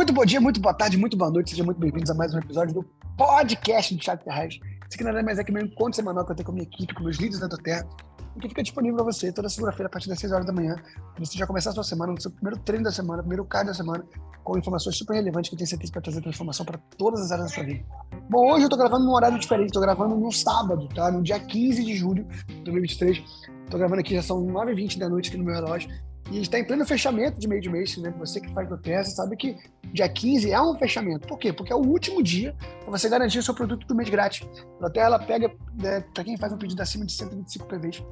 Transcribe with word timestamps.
Muito 0.00 0.14
bom 0.14 0.24
dia, 0.24 0.40
muito 0.40 0.58
boa 0.58 0.72
tarde, 0.72 0.96
muito 0.96 1.14
boa 1.14 1.30
noite. 1.30 1.50
Sejam 1.50 1.66
muito 1.66 1.78
bem-vindos 1.78 2.10
a 2.10 2.14
mais 2.14 2.32
um 2.32 2.38
episódio 2.38 2.72
do 2.72 2.82
podcast 3.18 3.94
do 3.94 4.00
Thiago 4.00 4.24
Ferraz. 4.24 4.54
Isso 4.54 4.94
aqui 4.94 5.04
nada 5.04 5.22
mais 5.22 5.38
é 5.38 5.44
que 5.44 5.52
meu 5.52 5.62
encontro 5.62 5.94
semanal 5.94 6.24
que 6.24 6.32
eu 6.32 6.36
tenho 6.36 6.46
com 6.46 6.52
a 6.52 6.54
minha 6.54 6.66
equipe, 6.66 6.94
com 6.94 7.02
meus 7.02 7.18
líderes 7.18 7.38
da 7.38 7.46
Doterra, 7.46 7.86
e 8.34 8.40
que 8.40 8.48
fica 8.48 8.62
disponível 8.62 8.96
para 8.96 9.12
você 9.12 9.30
toda 9.30 9.50
segunda-feira 9.50 9.88
a 9.88 9.90
partir 9.90 10.08
das 10.08 10.18
6 10.18 10.32
horas 10.32 10.46
da 10.46 10.54
manhã, 10.54 10.74
para 10.74 11.22
você 11.22 11.36
já 11.36 11.46
começar 11.46 11.68
a 11.68 11.72
sua 11.74 11.84
semana, 11.84 12.14
no 12.14 12.18
seu 12.18 12.30
primeiro 12.30 12.58
treino 12.60 12.84
da 12.84 12.90
semana, 12.90 13.18
primeiro 13.18 13.44
card 13.44 13.66
da 13.66 13.74
semana, 13.74 14.02
com 14.42 14.56
informações 14.56 14.96
super 14.96 15.12
relevantes 15.12 15.50
que 15.50 15.54
eu 15.54 15.58
tenho 15.58 15.68
certeza 15.68 15.92
para 15.92 16.00
trazer 16.00 16.22
transformação 16.22 16.64
para 16.64 16.78
todas 16.96 17.20
as 17.20 17.30
áreas 17.30 17.48
da 17.48 17.54
sua 17.54 17.64
vida. 17.64 17.84
Bom, 18.30 18.52
hoje 18.52 18.62
eu 18.62 18.68
estou 18.68 18.78
gravando 18.78 19.04
num 19.04 19.12
horário 19.12 19.38
diferente, 19.38 19.66
estou 19.66 19.82
gravando 19.82 20.16
no 20.16 20.32
sábado, 20.32 20.88
tá? 20.94 21.12
No 21.12 21.22
dia 21.22 21.38
15 21.38 21.84
de 21.84 21.94
julho 21.94 22.26
de 22.46 22.62
2023. 22.62 23.22
Estou 23.64 23.78
gravando 23.78 24.00
aqui, 24.00 24.14
já 24.14 24.22
são 24.22 24.42
9h20 24.46 24.98
da 24.98 25.10
noite 25.10 25.28
aqui 25.28 25.36
no 25.36 25.44
meu 25.44 25.54
relógio. 25.54 25.90
E 26.30 26.40
está 26.40 26.58
em 26.58 26.64
pleno 26.64 26.86
fechamento 26.86 27.38
de 27.38 27.48
meio 27.48 27.60
de 27.60 27.68
mês, 27.68 27.96
né? 27.96 28.14
Você 28.18 28.40
que 28.40 28.52
faz 28.52 28.68
Doterra, 28.68 29.04
sabe 29.04 29.36
que 29.36 29.56
dia 29.92 30.08
15 30.08 30.50
é 30.50 30.62
um 30.62 30.78
fechamento. 30.78 31.26
Por 31.26 31.38
quê? 31.38 31.52
Porque 31.52 31.72
é 31.72 31.76
o 31.76 31.84
último 31.84 32.22
dia 32.22 32.54
para 32.80 32.90
você 32.90 33.08
garantir 33.08 33.38
o 33.40 33.42
seu 33.42 33.54
produto 33.54 33.86
do 33.86 33.94
mês 33.94 34.08
grátis. 34.08 34.46
A 34.78 34.82
Doterra, 34.82 35.06
ela 35.06 35.18
pega, 35.18 35.50
né, 35.74 36.00
para 36.14 36.22
quem 36.22 36.36
faz 36.36 36.52
um 36.52 36.58
pedido 36.58 36.80
acima 36.80 37.04
de 37.04 37.12
125 37.12 37.66
PVs, 37.66 38.04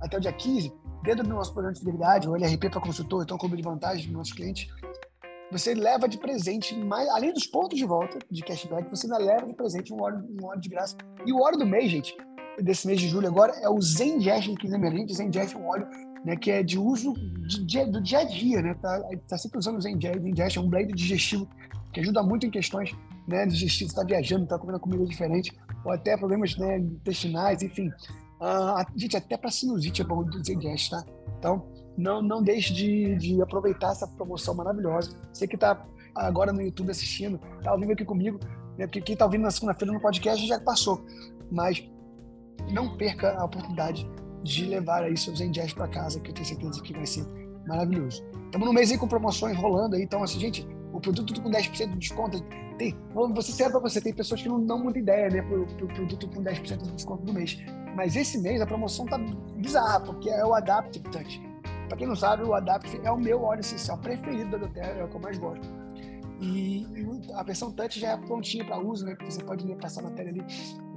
até 0.00 0.16
o 0.16 0.20
dia 0.20 0.32
15, 0.32 0.72
dentro 1.02 1.24
do 1.24 1.30
nosso 1.30 1.52
programa 1.52 1.74
de 1.74 1.80
fidelidade, 1.80 2.28
o 2.28 2.36
LRP 2.36 2.70
para 2.70 2.80
consultor, 2.80 3.24
então 3.24 3.36
clube 3.36 3.56
de 3.56 3.62
vantagem 3.62 4.06
dos 4.06 4.12
nossos 4.12 4.32
clientes, 4.32 4.68
você 5.50 5.74
leva 5.74 6.06
de 6.06 6.18
presente, 6.18 6.76
mais, 6.76 7.08
além 7.08 7.32
dos 7.32 7.46
pontos 7.46 7.78
de 7.78 7.84
volta 7.86 8.18
de 8.30 8.42
cashback, 8.42 8.88
você 8.90 9.06
ainda 9.06 9.18
leva 9.18 9.46
de 9.46 9.54
presente 9.54 9.92
um 9.92 10.00
óleo, 10.00 10.22
um 10.40 10.46
óleo 10.46 10.60
de 10.60 10.68
graça. 10.68 10.94
E 11.24 11.32
o 11.32 11.40
óleo 11.40 11.56
do 11.56 11.66
mês, 11.66 11.90
gente, 11.90 12.14
desse 12.60 12.86
mês 12.86 13.00
de 13.00 13.08
julho 13.08 13.28
agora, 13.28 13.54
é 13.62 13.68
o 13.68 13.80
Zengestion 13.80 14.54
15 14.54 14.74
ml. 14.74 15.14
Zengestion 15.14 15.58
é 15.58 15.62
um 15.62 15.68
óleo 15.68 15.88
né, 16.24 16.36
que 16.36 16.50
é 16.50 16.62
de 16.62 16.78
uso 16.78 17.14
de, 17.46 17.64
de, 17.64 17.84
do 17.86 18.00
dia 18.00 18.20
a 18.20 18.24
dia, 18.24 18.62
né? 18.62 18.74
Tá, 18.74 19.02
tá 19.28 19.38
sempre 19.38 19.58
usando 19.58 19.76
o 19.76 19.80
Zendigestion, 19.80 20.62
é 20.62 20.64
um 20.64 20.68
blend 20.68 20.92
digestivo 20.92 21.48
que 21.92 22.00
ajuda 22.00 22.22
muito 22.22 22.46
em 22.46 22.50
questões 22.50 22.94
né, 23.26 23.46
digestivas, 23.46 23.92
está 23.92 24.04
viajando, 24.04 24.44
está 24.44 24.58
comendo 24.58 24.80
comida 24.80 25.04
diferente, 25.04 25.56
ou 25.84 25.92
até 25.92 26.16
problemas 26.16 26.56
né, 26.56 26.78
intestinais, 26.78 27.62
enfim. 27.62 27.88
Uh, 28.40 28.84
gente, 28.96 29.16
até 29.16 29.36
para 29.36 29.50
sinusite 29.50 30.02
é 30.02 30.04
bom 30.04 30.18
o 30.18 30.44
Zendigestion, 30.44 30.98
tá? 30.98 31.06
Então, 31.38 31.66
não, 31.96 32.22
não 32.22 32.42
deixe 32.42 32.72
de, 32.72 33.16
de 33.16 33.42
aproveitar 33.42 33.90
essa 33.90 34.06
promoção 34.06 34.54
maravilhosa. 34.54 35.16
Você 35.32 35.46
que 35.46 35.56
está 35.56 35.84
agora 36.14 36.52
no 36.52 36.62
YouTube 36.62 36.90
assistindo, 36.90 37.40
está 37.58 37.72
ouvindo 37.72 37.92
aqui 37.92 38.04
comigo, 38.04 38.38
né, 38.76 38.86
porque 38.86 39.00
quem 39.00 39.12
está 39.14 39.24
ouvindo 39.24 39.42
na 39.42 39.50
segunda-feira 39.50 39.92
no 39.92 40.00
podcast 40.00 40.46
já 40.46 40.60
passou, 40.60 41.04
mas 41.50 41.82
não 42.72 42.96
perca 42.96 43.36
a 43.36 43.44
oportunidade 43.44 44.08
de 44.42 44.64
levar 44.66 45.02
aí 45.02 45.16
seus 45.16 45.40
endias 45.40 45.72
para 45.72 45.88
casa, 45.88 46.20
que 46.20 46.30
eu 46.30 46.34
tenho 46.34 46.46
certeza 46.46 46.82
que 46.82 46.92
vai 46.92 47.06
ser 47.06 47.26
maravilhoso. 47.66 48.24
Estamos 48.46 48.66
no 48.66 48.72
mês 48.72 48.90
aí 48.90 48.98
com 48.98 49.06
promoções 49.06 49.56
rolando 49.56 49.96
aí, 49.96 50.02
então 50.02 50.22
assim, 50.22 50.38
gente, 50.38 50.66
o 50.92 51.00
produto 51.00 51.40
com 51.40 51.50
10% 51.50 51.90
de 51.90 51.98
desconto. 51.98 52.42
Tem, 52.78 52.96
você 53.34 53.50
serve 53.50 53.72
para 53.72 53.80
você, 53.80 54.00
tem 54.00 54.14
pessoas 54.14 54.40
que 54.40 54.48
não 54.48 54.64
dão 54.64 54.78
muita 54.78 54.98
ideia, 55.00 55.28
né, 55.28 55.42
pro, 55.42 55.66
pro 55.66 55.88
produto 55.88 56.28
com 56.28 56.42
10% 56.42 56.82
de 56.82 56.92
desconto 56.92 57.24
no 57.24 57.32
mês. 57.32 57.58
Mas 57.96 58.14
esse 58.14 58.38
mês 58.38 58.60
a 58.60 58.66
promoção 58.66 59.04
tá 59.06 59.18
bizarra, 59.56 60.00
porque 60.00 60.30
é 60.30 60.44
o 60.44 60.54
Adaptive 60.54 61.08
Touch. 61.10 61.42
Para 61.88 61.96
quem 61.96 62.06
não 62.06 62.14
sabe, 62.14 62.44
o 62.44 62.54
Adaptive 62.54 63.00
é 63.04 63.10
o 63.10 63.18
meu 63.18 63.42
óleo 63.42 63.60
essencial 63.60 63.98
preferido 63.98 64.50
da 64.50 64.58
Doterra, 64.58 64.92
é 64.92 65.04
o 65.04 65.08
que 65.08 65.16
eu 65.16 65.20
mais 65.20 65.38
gosto. 65.38 65.66
E, 66.40 66.86
a 67.34 67.42
versão 67.42 67.72
Touch 67.72 67.98
já 67.98 68.12
é 68.12 68.16
prontinha 68.16 68.64
para 68.64 68.78
uso, 68.78 69.04
né? 69.04 69.16
Você 69.24 69.42
pode 69.42 69.66
passar 69.76 70.02
na 70.02 70.10
tela 70.10 70.28
ali 70.28 70.44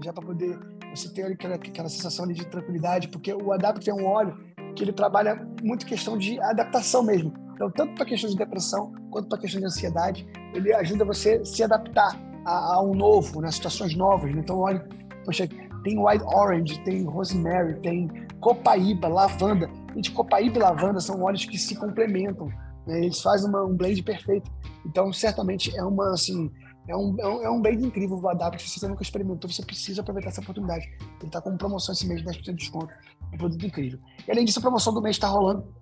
já 0.04 0.12
para 0.12 0.26
poder 0.26 0.60
você 0.94 1.10
ter 1.10 1.24
aquela, 1.24 1.56
aquela 1.56 1.90
sensação 1.90 2.28
de 2.28 2.46
tranquilidade, 2.46 3.08
porque 3.08 3.34
o 3.34 3.52
Adapt 3.52 3.90
é 3.90 3.94
um 3.94 4.06
óleo 4.06 4.38
que 4.76 4.84
ele 4.84 4.94
trabalha 4.94 5.48
muito 5.62 5.86
questão 5.86 6.18
de 6.18 6.40
adaptação 6.42 7.04
mesmo. 7.04 7.34
Então, 7.54 7.70
tanto 7.70 7.94
para 7.94 8.06
questão 8.06 8.30
de 8.30 8.36
depressão 8.36 8.92
quanto 9.12 9.30
para 9.30 9.38
questão 9.38 9.60
de 9.60 9.68
ansiedade, 9.68 10.28
ele 10.54 10.74
ajuda 10.74 11.06
você 11.06 11.36
a 11.36 11.46
se 11.46 11.64
adaptar 11.64 12.20
a, 12.46 12.76
a 12.76 12.82
um 12.82 12.96
novo, 12.96 13.42
né? 13.42 13.52
situações 13.52 13.96
novas. 13.96 14.34
Né? 14.34 14.42
Então, 14.42 14.60
óleo, 14.60 14.84
poxa, 15.24 15.48
tem 15.84 16.04
white 16.04 16.24
orange, 16.24 16.80
tem 16.84 17.04
rosemary, 17.04 17.80
tem 17.82 18.10
copaíba, 18.40 19.08
lavanda. 19.08 19.70
Gente, 19.94 20.12
copaíba 20.12 20.58
e 20.58 20.62
lavanda 20.62 21.00
são 21.00 21.22
óleos 21.22 21.46
que 21.46 21.58
se 21.58 21.76
complementam. 21.76 22.48
Né? 22.88 23.06
Eles 23.06 23.22
fazem 23.22 23.48
uma, 23.48 23.64
um 23.64 23.76
blend 23.76 24.02
perfeito. 24.02 24.50
Então, 24.86 25.14
certamente 25.14 25.76
é 25.78 25.84
uma 25.84 26.12
assim 26.12 26.52
é 26.92 26.96
um, 26.96 27.16
é 27.20 27.28
um, 27.28 27.44
é 27.44 27.50
um 27.50 27.62
blend 27.62 27.86
incrível 27.86 28.20
o 28.20 28.30
Adapt. 28.30 28.70
Se 28.70 28.80
você 28.80 28.88
nunca 28.88 29.02
experimentou, 29.02 29.50
você 29.50 29.64
precisa 29.64 30.02
aproveitar 30.02 30.30
essa 30.30 30.42
oportunidade. 30.42 30.86
Ele 31.00 31.28
está 31.28 31.42
com 31.42 31.56
promoção 31.56 31.94
esse 31.94 32.06
mês, 32.06 32.22
10% 32.22 32.42
de 32.42 32.54
desconto. 32.54 32.94
É 33.32 33.36
um 33.36 33.38
produto 33.38 33.66
incrível. 33.66 34.00
E 34.28 34.32
além 34.32 34.44
disso, 34.44 34.60
a 34.60 34.62
promoção 34.62 34.94
do 34.94 35.02
mês 35.02 35.16
está 35.16 35.28
rolando. 35.28 35.74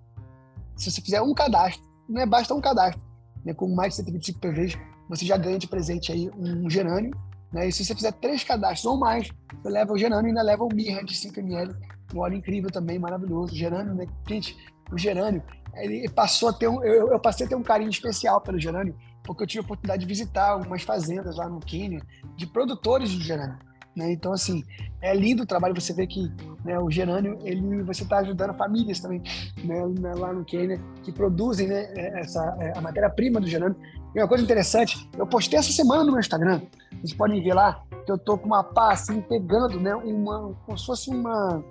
Se 0.76 0.90
você 0.90 1.00
fizer 1.00 1.20
um 1.20 1.34
cadastro, 1.34 1.84
não 2.08 2.22
é 2.22 2.26
basta 2.26 2.54
um 2.54 2.60
cadastro, 2.60 3.02
né, 3.44 3.52
com 3.52 3.68
mais 3.74 3.90
de 3.90 3.96
125 3.96 4.40
PVs, 4.40 4.78
você 5.08 5.26
já 5.26 5.36
ganha 5.36 5.58
de 5.58 5.66
presente 5.66 6.12
aí 6.12 6.30
um 6.36 6.70
gerânio. 6.70 7.10
Né? 7.52 7.68
E 7.68 7.72
se 7.72 7.84
você 7.84 7.94
fizer 7.94 8.12
três 8.12 8.44
cadastros 8.44 8.84
ou 8.84 8.96
mais, 8.96 9.28
você 9.62 9.68
leva 9.68 9.92
o 9.92 9.98
gerânio 9.98 10.26
e 10.26 10.28
ainda 10.28 10.42
leva 10.42 10.64
o 10.64 10.72
mirra 10.72 11.04
de 11.04 11.14
5ml. 11.14 11.74
Um 12.14 12.20
óleo 12.20 12.36
incrível 12.36 12.70
também, 12.70 12.98
maravilhoso. 12.98 13.54
Gerânio, 13.54 13.94
né? 13.94 14.06
Gente, 14.28 14.56
o 14.92 14.96
gerânio, 14.98 15.42
ele 15.74 16.08
passou 16.08 16.48
a 16.48 16.52
ter 16.52 16.68
um, 16.68 16.82
eu, 16.82 17.10
eu 17.12 17.20
passei 17.20 17.46
a 17.46 17.48
ter 17.48 17.54
um 17.54 17.62
carinho 17.62 17.90
especial 17.90 18.40
pelo 18.40 18.58
gerânio, 18.58 18.96
porque 19.24 19.42
eu 19.42 19.46
tive 19.46 19.60
a 19.60 19.64
oportunidade 19.64 20.00
de 20.00 20.06
visitar 20.06 20.50
algumas 20.50 20.82
fazendas 20.82 21.36
lá 21.36 21.48
no 21.48 21.60
Quênia 21.60 22.02
de 22.36 22.46
produtores 22.46 23.10
de 23.10 23.22
gerânio. 23.22 23.58
Né? 23.96 24.12
Então, 24.12 24.32
assim, 24.32 24.62
é 25.02 25.14
lindo 25.14 25.42
o 25.42 25.46
trabalho. 25.46 25.74
Você 25.74 25.92
vê 25.92 26.06
que 26.06 26.30
né, 26.64 26.78
o 26.78 26.90
gerânio, 26.90 27.38
ele, 27.42 27.82
você 27.82 28.02
está 28.02 28.18
ajudando 28.18 28.54
famílias 28.54 29.00
também 29.00 29.22
né, 29.64 30.14
lá 30.14 30.32
no 30.32 30.44
Quênia 30.44 30.80
que 31.02 31.12
produzem 31.12 31.68
né, 31.68 31.92
essa, 32.20 32.56
é, 32.60 32.76
a 32.76 32.80
matéria-prima 32.80 33.40
do 33.40 33.46
gerânio. 33.46 33.76
E 34.14 34.20
uma 34.20 34.28
coisa 34.28 34.42
interessante, 34.42 35.08
eu 35.16 35.26
postei 35.26 35.58
essa 35.58 35.72
semana 35.72 36.04
no 36.04 36.12
meu 36.12 36.20
Instagram. 36.20 36.62
Vocês 36.92 37.14
podem 37.14 37.42
ver 37.42 37.54
lá 37.54 37.82
que 38.04 38.10
eu 38.10 38.18
tô 38.18 38.36
com 38.36 38.46
uma 38.46 38.64
pá 38.64 38.92
assim, 38.92 39.20
pegando, 39.20 39.78
né, 39.78 39.94
uma, 39.94 40.54
como 40.66 40.78
se 40.78 40.86
fosse 40.86 41.10
uma, 41.10 41.64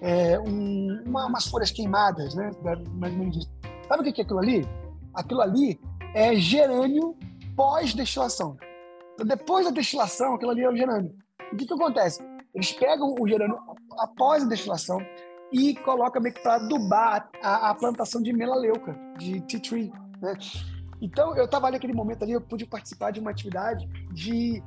é, 0.00 0.38
um, 0.40 1.02
uma 1.06 1.26
umas 1.26 1.46
folhas 1.46 1.70
queimadas, 1.70 2.34
né? 2.34 2.50
Mais 2.94 3.12
ou 3.12 3.18
menos 3.18 3.48
Sabe 3.88 4.02
o 4.02 4.12
que 4.12 4.20
é 4.20 4.24
aquilo 4.24 4.38
ali? 4.38 4.68
Aquilo 5.14 5.40
ali 5.40 5.80
é 6.14 6.34
gerânio 6.34 7.16
pós-destilação. 7.56 8.56
Então, 9.14 9.26
depois 9.26 9.66
da 9.66 9.72
destilação, 9.72 10.34
aquilo 10.34 10.52
ali 10.52 10.62
é 10.62 10.70
o 10.70 10.76
gerânio. 10.76 11.14
O 11.52 11.56
que, 11.56 11.66
que 11.66 11.74
acontece? 11.74 12.22
Eles 12.54 12.72
pegam 12.72 13.14
o 13.18 13.26
gerânio 13.28 13.58
após 13.98 14.42
a 14.42 14.46
destilação 14.46 15.00
e 15.52 15.74
colocam 15.76 16.22
meio 16.22 16.34
que 16.34 16.42
para 16.42 16.56
adubar 16.56 17.28
a, 17.42 17.70
a, 17.70 17.74
plantação 17.74 18.22
de 18.22 18.32
melaleuca, 18.32 18.96
de 19.18 19.40
tea 19.42 19.60
tree. 19.60 19.92
Né? 20.20 20.34
Então, 21.00 21.36
eu 21.36 21.44
estava 21.44 21.66
ali 21.66 21.76
naquele 21.76 21.94
momento 21.94 22.22
ali, 22.22 22.32
eu 22.32 22.40
pude 22.40 22.66
participar 22.66 23.10
de 23.10 23.20
uma 23.20 23.30
atividade 23.30 23.86
de 24.12 24.62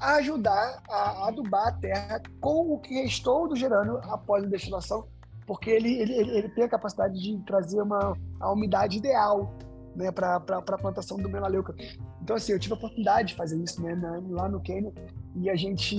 ajudar 0.00 0.82
a 0.88 1.28
adubar 1.28 1.68
a 1.68 1.72
terra 1.72 2.22
com 2.40 2.72
o 2.72 2.78
que 2.78 2.94
restou 3.02 3.48
do 3.48 3.56
gerânio 3.56 3.98
após 4.04 4.44
a 4.44 4.48
destilação, 4.48 5.06
porque 5.46 5.70
ele, 5.70 6.00
ele, 6.00 6.12
ele 6.14 6.48
tem 6.48 6.64
a 6.64 6.68
capacidade 6.68 7.20
de 7.20 7.38
trazer 7.44 7.80
uma, 7.80 8.16
a 8.40 8.52
umidade 8.52 8.98
ideal 8.98 9.52
né, 9.94 10.10
para 10.10 10.36
a 10.36 10.78
plantação 10.78 11.16
do 11.16 11.28
melaleuca. 11.28 11.74
Então, 12.22 12.36
assim, 12.36 12.52
eu 12.52 12.58
tive 12.58 12.74
a 12.74 12.76
oportunidade 12.76 13.28
de 13.28 13.34
fazer 13.34 13.56
isso 13.62 13.82
né, 13.82 13.94
na, 13.94 14.20
lá 14.30 14.48
no 14.48 14.60
Quênia 14.60 14.92
e 15.36 15.50
a 15.50 15.56
gente. 15.56 15.96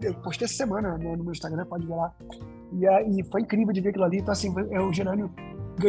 Eu 0.00 0.14
postei 0.14 0.46
essa 0.46 0.54
semana 0.54 0.96
né, 0.98 1.16
no 1.16 1.24
meu 1.24 1.32
Instagram, 1.32 1.64
pode 1.66 1.86
ver 1.86 1.94
lá. 1.94 2.14
E, 2.72 3.20
e 3.20 3.24
foi 3.24 3.42
incrível 3.42 3.72
de 3.72 3.80
ver 3.80 3.90
aquilo 3.90 4.04
ali. 4.04 4.18
Então, 4.18 4.32
assim, 4.32 4.50
o 4.50 4.92
gerânio 4.92 5.32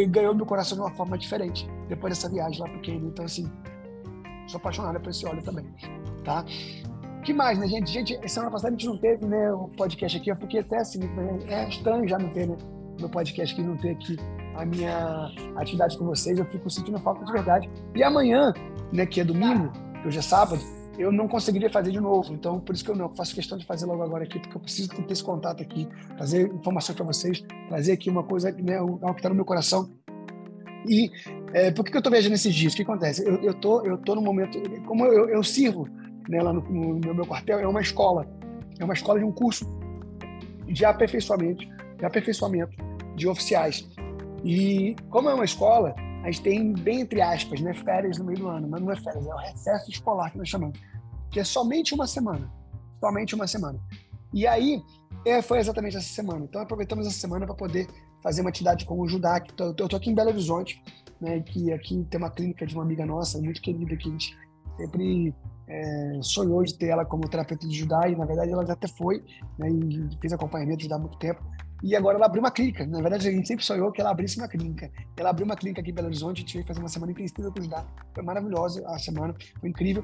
ganhou 0.09 0.33
meu 0.33 0.45
coração 0.45 0.77
de 0.77 0.83
uma 0.83 0.91
forma 0.91 1.17
diferente 1.17 1.67
depois 1.89 2.15
dessa 2.15 2.29
viagem 2.29 2.59
lá 2.61 2.67
para 2.67 2.77
o 2.77 2.81
Quênia. 2.81 3.07
Então, 3.07 3.25
assim, 3.25 3.51
sou 4.47 4.57
apaixonado 4.57 4.99
por 4.99 5.09
esse 5.09 5.25
óleo 5.25 5.43
também. 5.43 5.65
Tá? 6.23 6.45
que 7.21 7.33
mais, 7.33 7.57
né, 7.57 7.67
gente? 7.67 7.91
Gente, 7.91 8.29
semana 8.29 8.51
passada 8.51 8.69
a 8.69 8.77
gente 8.77 8.87
não 8.87 8.97
teve 8.97 9.25
né, 9.25 9.51
o 9.53 9.67
podcast 9.69 10.17
aqui. 10.17 10.31
Eu 10.31 10.35
fiquei 10.35 10.59
até 10.59 10.77
assim, 10.77 10.99
é 11.47 11.67
estranho 11.69 12.07
já 12.07 12.17
não 12.17 12.29
ter 12.29 12.47
né, 12.47 12.57
meu 12.99 13.09
podcast 13.09 13.53
aqui, 13.53 13.63
não 13.63 13.77
ter 13.77 13.91
aqui 13.91 14.17
a 14.61 14.65
minha 14.65 15.31
atividade 15.55 15.97
com 15.97 16.05
vocês. 16.05 16.37
Eu 16.37 16.45
fico 16.45 16.69
sentindo 16.69 16.99
falta 16.99 17.25
de 17.25 17.31
verdade. 17.31 17.69
E 17.95 18.03
amanhã, 18.03 18.53
né, 18.93 19.05
que 19.05 19.19
é 19.19 19.23
domingo, 19.23 19.71
que 20.01 20.07
hoje 20.07 20.19
é 20.19 20.21
sábado, 20.21 20.61
eu 20.97 21.11
não 21.11 21.27
conseguiria 21.27 21.69
fazer 21.69 21.91
de 21.91 21.99
novo. 21.99 22.31
Então, 22.33 22.59
por 22.59 22.75
isso 22.75 22.83
que 22.83 22.91
eu 22.91 22.95
não 22.95 23.09
faço 23.09 23.33
questão 23.33 23.57
de 23.57 23.65
fazer 23.65 23.85
logo 23.85 24.03
agora 24.03 24.23
aqui, 24.23 24.39
porque 24.39 24.55
eu 24.55 24.61
preciso 24.61 24.89
ter 24.89 25.11
esse 25.11 25.23
contato 25.23 25.61
aqui, 25.61 25.87
trazer 26.15 26.47
informação 26.53 26.93
para 26.93 27.05
vocês, 27.05 27.43
trazer 27.67 27.93
aqui 27.93 28.09
uma 28.09 28.23
coisa, 28.23 28.51
né, 28.51 28.77
algo 28.77 28.99
que 29.13 29.19
está 29.19 29.29
no 29.29 29.35
meu 29.35 29.45
coração. 29.45 29.89
E 30.87 31.11
é, 31.53 31.71
por 31.71 31.83
que, 31.83 31.95
eu 31.95 31.99
estou 31.99 32.11
viajando 32.11 32.35
esses 32.35 32.53
dias? 32.53 32.73
O 32.73 32.75
que 32.75 32.83
acontece? 32.83 33.27
Eu, 33.27 33.35
eu, 33.41 33.53
tô, 33.53 33.83
eu 33.85 33.97
tô 33.97 34.15
no 34.15 34.21
momento, 34.21 34.59
como 34.85 35.05
eu, 35.05 35.29
eu 35.29 35.43
sirvo 35.43 35.87
né, 36.29 36.41
lá 36.41 36.53
no, 36.53 36.61
no, 36.61 37.13
meu 37.13 37.25
quartel, 37.25 37.59
é 37.59 37.67
uma 37.67 37.81
escola. 37.81 38.27
É 38.79 38.83
uma 38.83 38.93
escola 38.93 39.19
de 39.19 39.25
um 39.25 39.31
curso 39.31 39.65
de 40.67 40.85
aperfeiçoamento, 40.85 41.63
de 41.97 42.05
aperfeiçoamento 42.05 42.75
de 43.15 43.27
oficiais. 43.27 43.87
E 44.43 44.95
como 45.09 45.29
é 45.29 45.33
uma 45.33 45.45
escola, 45.45 45.95
a 46.23 46.31
gente 46.31 46.41
tem, 46.41 46.73
bem 46.73 47.01
entre 47.01 47.21
aspas, 47.21 47.61
né, 47.61 47.73
férias 47.73 48.17
no 48.17 48.25
meio 48.25 48.39
do 48.39 48.47
ano, 48.47 48.67
mas 48.67 48.81
não 48.81 48.91
é 48.91 48.95
férias, 48.95 49.25
é 49.25 49.33
o 49.33 49.37
recesso 49.37 49.89
escolar 49.89 50.31
que 50.31 50.37
nós 50.37 50.49
chamamos, 50.49 50.79
que 51.29 51.39
é 51.39 51.43
somente 51.43 51.93
uma 51.93 52.07
semana. 52.07 52.51
Somente 52.99 53.35
uma 53.35 53.47
semana. 53.47 53.79
E 54.33 54.45
aí, 54.47 54.81
é, 55.25 55.41
foi 55.41 55.59
exatamente 55.59 55.97
essa 55.97 56.07
semana. 56.07 56.45
Então, 56.45 56.61
aproveitamos 56.61 57.05
essa 57.05 57.17
semana 57.17 57.45
para 57.45 57.55
poder 57.55 57.87
fazer 58.23 58.41
uma 58.41 58.49
atividade 58.49 58.85
com 58.85 58.99
o 58.99 59.07
Judá. 59.07 59.39
Que 59.39 59.53
tô, 59.53 59.65
eu 59.65 59.71
estou 59.71 59.97
aqui 59.97 60.09
em 60.09 60.15
Belo 60.15 60.29
Horizonte, 60.29 60.81
né, 61.19 61.39
que 61.41 61.71
aqui 61.71 62.05
tem 62.09 62.17
uma 62.17 62.29
clínica 62.29 62.65
de 62.65 62.73
uma 62.73 62.83
amiga 62.83 63.05
nossa, 63.05 63.39
muito 63.39 63.61
querida, 63.61 63.95
que 63.95 64.07
a 64.07 64.11
gente 64.11 64.37
sempre 64.77 65.35
é, 65.67 66.19
sonhou 66.21 66.63
de 66.63 66.77
ter 66.77 66.87
ela 66.87 67.05
como 67.05 67.27
terapeuta 67.27 67.67
de 67.67 67.77
Judá, 67.77 68.07
e 68.07 68.15
na 68.15 68.25
verdade 68.25 68.51
ela 68.51 68.65
já 68.65 68.73
até 68.73 68.87
foi, 68.87 69.23
né, 69.57 69.69
e 69.69 70.09
fez 70.19 70.33
acompanhamento 70.33 70.87
de 70.87 70.93
há 70.93 70.97
muito 70.97 71.17
tempo. 71.17 71.41
E 71.83 71.95
agora 71.95 72.17
ela 72.17 72.27
abriu 72.27 72.41
uma 72.41 72.51
clínica. 72.51 72.85
Na 72.85 73.01
verdade, 73.01 73.27
a 73.27 73.31
gente 73.31 73.47
sempre 73.47 73.65
sonhou 73.65 73.91
que 73.91 73.99
ela 73.99 74.11
abrisse 74.11 74.37
uma 74.37 74.47
clínica. 74.47 74.91
Ela 75.17 75.31
abriu 75.31 75.45
uma 75.45 75.55
clínica 75.55 75.81
aqui 75.81 75.89
em 75.89 75.93
Belo 75.93 76.07
Horizonte, 76.07 76.37
a 76.37 76.41
gente 76.41 76.53
veio 76.53 76.65
fazer 76.65 76.79
uma 76.79 76.89
semana 76.89 77.11
intensiva 77.11 77.51
com 77.51 77.59
o 77.59 77.63
Judá. 77.63 77.85
Foi 78.13 78.23
maravilhosa 78.23 78.83
a 78.87 78.99
semana, 78.99 79.33
foi 79.59 79.69
incrível. 79.69 80.03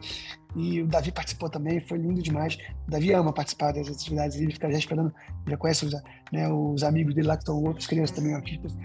E 0.55 0.81
o 0.81 0.87
Davi 0.87 1.11
participou 1.11 1.49
também, 1.49 1.79
foi 1.81 1.99
lindo 1.99 2.21
demais. 2.21 2.57
O 2.87 2.91
Davi 2.91 3.13
ama 3.13 3.31
participar 3.31 3.73
das 3.73 3.87
atividades, 3.87 4.37
ele 4.37 4.51
fica 4.53 4.71
já 4.71 4.77
esperando, 4.77 5.13
já 5.47 5.57
conhece 5.57 5.85
os, 5.85 5.93
né, 6.31 6.51
os 6.51 6.83
amigos 6.83 7.13
dele 7.13 7.27
lá 7.27 7.35
que 7.35 7.43
estão 7.43 7.61
outros 7.63 7.85
crianças 7.85 8.15
também, 8.15 8.33
artistas. 8.33 8.75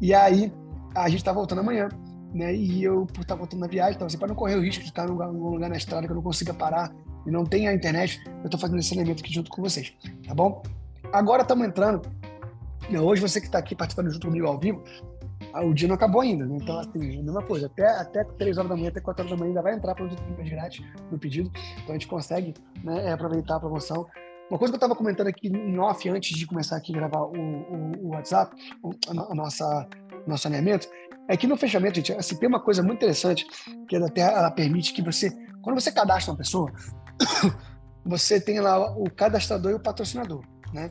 E 0.00 0.12
aí, 0.12 0.52
a 0.94 1.08
gente 1.08 1.18
está 1.18 1.32
voltando 1.32 1.60
amanhã. 1.60 1.88
Né? 2.34 2.54
E 2.54 2.82
eu, 2.82 3.06
por 3.06 3.20
estar 3.20 3.34
tá 3.34 3.36
voltando 3.36 3.60
na 3.60 3.68
viagem, 3.68 3.94
então, 3.94 4.06
assim, 4.06 4.18
para 4.18 4.28
não 4.28 4.34
correr 4.34 4.56
o 4.56 4.60
risco 4.60 4.82
de 4.82 4.88
estar 4.88 5.04
lugar, 5.04 5.32
num 5.32 5.50
lugar 5.50 5.70
na 5.70 5.76
estrada 5.76 6.04
que 6.04 6.12
eu 6.12 6.16
não 6.16 6.22
consiga 6.22 6.52
parar 6.52 6.92
e 7.24 7.30
não 7.30 7.44
tenha 7.44 7.72
internet, 7.72 8.20
eu 8.40 8.46
estou 8.46 8.58
fazendo 8.58 8.80
esse 8.80 8.92
elemento 8.92 9.22
aqui 9.22 9.32
junto 9.32 9.48
com 9.50 9.62
vocês, 9.62 9.94
tá 10.26 10.34
bom? 10.34 10.60
Agora 11.12 11.42
estamos 11.42 11.64
entrando 11.64 12.02
Hoje 12.90 13.20
você 13.20 13.40
que 13.40 13.46
está 13.46 13.58
aqui 13.58 13.74
participando 13.74 14.10
junto 14.10 14.26
comigo 14.26 14.46
ao 14.46 14.58
vivo, 14.58 14.82
ah, 15.52 15.64
o 15.64 15.72
dia 15.72 15.88
não 15.88 15.94
acabou 15.94 16.20
ainda, 16.20 16.44
né? 16.44 16.58
Então, 16.60 16.78
assim, 16.78 17.16
é 17.16 17.20
a 17.20 17.22
mesma 17.22 17.42
coisa. 17.42 17.66
Até, 17.66 17.86
até 17.86 18.24
3 18.24 18.58
horas 18.58 18.68
da 18.68 18.76
manhã, 18.76 18.88
até 18.88 19.00
4 19.00 19.22
horas 19.22 19.30
da 19.30 19.36
manhã 19.36 19.50
ainda 19.50 19.62
vai 19.62 19.74
entrar 19.74 19.94
produto 19.94 20.22
mais 20.36 20.48
grátis 20.48 20.84
no 21.10 21.18
pedido. 21.18 21.50
Então 21.76 21.90
a 21.90 21.92
gente 21.92 22.06
consegue 22.06 22.54
né, 22.82 23.12
aproveitar 23.12 23.56
a 23.56 23.60
promoção. 23.60 24.06
Uma 24.50 24.58
coisa 24.58 24.72
que 24.72 24.76
eu 24.76 24.78
estava 24.78 24.94
comentando 24.94 25.28
aqui 25.28 25.48
em 25.48 25.78
off 25.78 26.08
antes 26.08 26.36
de 26.36 26.46
começar 26.46 26.76
aqui 26.76 26.92
a 26.92 26.96
gravar 26.96 27.22
o, 27.22 27.32
o, 27.32 27.92
o 28.02 28.08
WhatsApp, 28.08 28.54
o, 28.82 28.90
a 29.08 29.34
nossa 29.34 29.88
nosso 30.26 30.46
alinhamento, 30.48 30.88
é 31.28 31.36
que 31.36 31.46
no 31.46 31.56
fechamento, 31.56 31.96
gente, 31.96 32.12
assim, 32.12 32.36
tem 32.36 32.48
uma 32.48 32.60
coisa 32.60 32.82
muito 32.82 32.98
interessante 32.98 33.46
que 33.88 33.96
até 33.96 34.22
ela 34.22 34.50
permite 34.50 34.92
que 34.92 35.02
você, 35.02 35.30
quando 35.62 35.80
você 35.80 35.90
cadastra 35.92 36.32
uma 36.32 36.38
pessoa, 36.38 36.72
você 38.04 38.40
tem 38.40 38.60
lá 38.60 38.90
o 38.96 39.10
cadastrador 39.10 39.72
e 39.72 39.74
o 39.74 39.80
patrocinador, 39.80 40.42
né? 40.72 40.90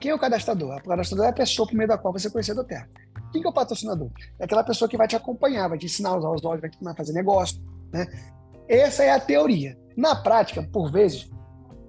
Quem 0.00 0.10
é 0.10 0.14
o 0.14 0.18
cadastrador? 0.18 0.76
O 0.76 0.88
cadastrador 0.88 1.26
é 1.26 1.30
a 1.30 1.32
pessoa 1.32 1.66
por 1.66 1.74
meio 1.74 1.88
da 1.88 1.98
qual 1.98 2.12
você 2.12 2.30
conheceu 2.30 2.54
da 2.54 2.64
Terra. 2.64 2.88
Quem 3.32 3.42
é 3.44 3.48
o 3.48 3.52
patrocinador? 3.52 4.10
É 4.38 4.44
aquela 4.44 4.64
pessoa 4.64 4.88
que 4.88 4.96
vai 4.96 5.08
te 5.08 5.16
acompanhar, 5.16 5.68
vai 5.68 5.78
te 5.78 5.86
ensinar 5.86 6.10
a 6.10 6.18
usar 6.18 6.30
os 6.30 6.44
olhos, 6.44 6.60
vai 6.60 6.70
te 6.70 6.76
ensinar 6.76 6.92
a 6.92 6.96
fazer 6.96 7.12
negócio. 7.12 7.60
Né? 7.92 8.06
Essa 8.68 9.04
é 9.04 9.10
a 9.10 9.20
teoria. 9.20 9.76
Na 9.96 10.14
prática, 10.14 10.62
por 10.62 10.90
vezes, 10.90 11.28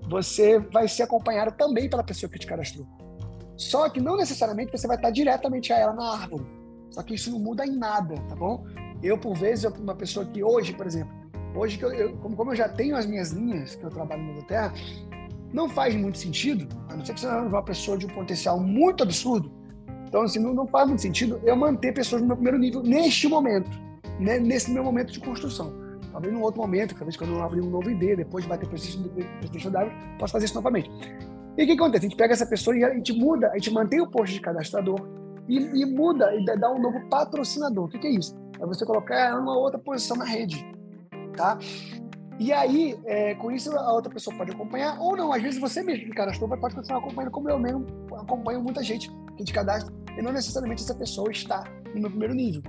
você 0.09 0.59
vai 0.59 0.87
ser 0.87 1.03
acompanhado 1.03 1.51
também 1.51 1.89
pela 1.89 2.03
pessoa 2.03 2.29
que 2.29 2.39
te 2.39 2.47
cadastrou. 2.47 2.87
Só 3.55 3.89
que 3.89 3.99
não 3.99 4.17
necessariamente 4.17 4.71
você 4.71 4.87
vai 4.87 4.95
estar 4.95 5.11
diretamente 5.11 5.71
a 5.71 5.77
ela 5.77 5.93
na 5.93 6.13
árvore. 6.13 6.45
Só 6.91 7.03
que 7.03 7.13
isso 7.13 7.29
não 7.29 7.39
muda 7.39 7.65
em 7.65 7.77
nada, 7.77 8.15
tá 8.27 8.35
bom? 8.35 8.65
Eu, 9.03 9.17
por 9.17 9.35
vezes, 9.37 9.65
eu, 9.65 9.71
uma 9.71 9.95
pessoa 9.95 10.25
que 10.25 10.43
hoje, 10.43 10.73
por 10.73 10.87
exemplo, 10.87 11.13
hoje 11.55 11.77
que 11.77 11.85
eu, 11.85 11.93
eu 11.93 12.17
como, 12.17 12.35
como, 12.35 12.51
eu 12.51 12.55
já 12.55 12.67
tenho 12.67 12.95
as 12.95 13.05
minhas 13.05 13.31
linhas 13.31 13.75
que 13.75 13.83
eu 13.83 13.89
trabalho 13.89 14.21
no 14.21 14.43
Terra, 14.43 14.73
não 15.53 15.67
faz 15.67 15.95
muito 15.95 16.17
sentido, 16.17 16.67
a 16.89 16.95
não 16.95 17.05
ser 17.05 17.13
que 17.13 17.19
você 17.19 17.27
seja 17.27 17.41
uma 17.41 17.63
pessoa 17.63 17.97
de 17.97 18.05
um 18.05 18.09
potencial 18.09 18.59
muito 18.59 19.03
absurdo. 19.03 19.51
Então, 20.07 20.23
assim, 20.23 20.39
não, 20.39 20.53
não 20.53 20.67
faz 20.67 20.87
muito 20.87 21.01
sentido 21.01 21.39
eu 21.43 21.55
manter 21.55 21.93
pessoas 21.93 22.21
no 22.21 22.27
meu 22.27 22.35
primeiro 22.35 22.57
nível 22.57 22.81
neste 22.81 23.27
momento, 23.27 23.69
né? 24.19 24.39
nesse 24.39 24.71
meu 24.71 24.83
momento 24.83 25.11
de 25.11 25.19
construção. 25.19 25.71
Talvez 26.11 26.33
num 26.33 26.41
outro 26.41 26.59
momento, 26.59 26.95
talvez 26.95 27.15
quando 27.15 27.33
eu 27.33 27.43
abrir 27.43 27.61
um 27.61 27.69
novo 27.69 27.89
ID, 27.89 28.17
depois 28.17 28.43
de 28.43 28.49
bater 28.49 28.67
PlayStation 28.67 29.71
W, 29.71 29.91
posso 30.17 30.33
fazer 30.33 30.45
isso 30.45 30.55
novamente. 30.55 30.89
E 31.57 31.63
o 31.63 31.65
que 31.65 31.73
acontece? 31.73 32.05
A 32.05 32.09
gente 32.09 32.17
pega 32.17 32.33
essa 32.33 32.45
pessoa 32.45 32.75
e 32.75 32.83
a 32.83 32.93
gente 32.93 33.13
muda, 33.13 33.49
a 33.51 33.57
gente 33.57 33.71
mantém 33.71 34.01
o 34.01 34.09
posto 34.09 34.33
de 34.33 34.41
cadastrador 34.41 34.99
e, 35.47 35.57
e 35.57 35.85
muda 35.85 36.33
e 36.35 36.43
dá 36.45 36.71
um 36.71 36.79
novo 36.79 36.99
patrocinador. 37.09 37.85
O 37.85 37.87
que, 37.89 37.99
que 37.99 38.07
é 38.07 38.11
isso? 38.11 38.35
É 38.59 38.65
você 38.65 38.85
colocar 38.85 39.15
ela 39.15 39.39
numa 39.39 39.57
outra 39.57 39.79
posição 39.79 40.17
na 40.17 40.25
rede, 40.25 40.65
tá? 41.35 41.57
E 42.39 42.53
aí, 42.53 42.97
é, 43.05 43.35
com 43.35 43.51
isso, 43.51 43.69
a 43.77 43.91
outra 43.91 44.09
pessoa 44.09 44.33
pode 44.35 44.51
acompanhar, 44.51 44.97
ou 44.97 45.15
não. 45.17 45.33
Às 45.33 45.43
vezes 45.43 45.59
você 45.59 45.83
mesmo 45.83 46.05
que 46.05 46.11
cadastrou 46.11 46.49
pode 46.49 46.73
continuar 46.73 46.99
acompanhando, 46.99 47.31
como 47.31 47.49
eu 47.49 47.59
mesmo 47.59 47.85
acompanho 48.17 48.63
muita 48.63 48.81
gente 48.81 49.11
que 49.35 49.43
te 49.43 49.51
cadastra, 49.51 49.93
e 50.17 50.21
não 50.21 50.31
necessariamente 50.31 50.81
essa 50.81 50.95
pessoa 50.95 51.29
está 51.29 51.65
no 51.93 51.99
meu 51.99 52.09
primeiro 52.09 52.33
nível. 52.33 52.63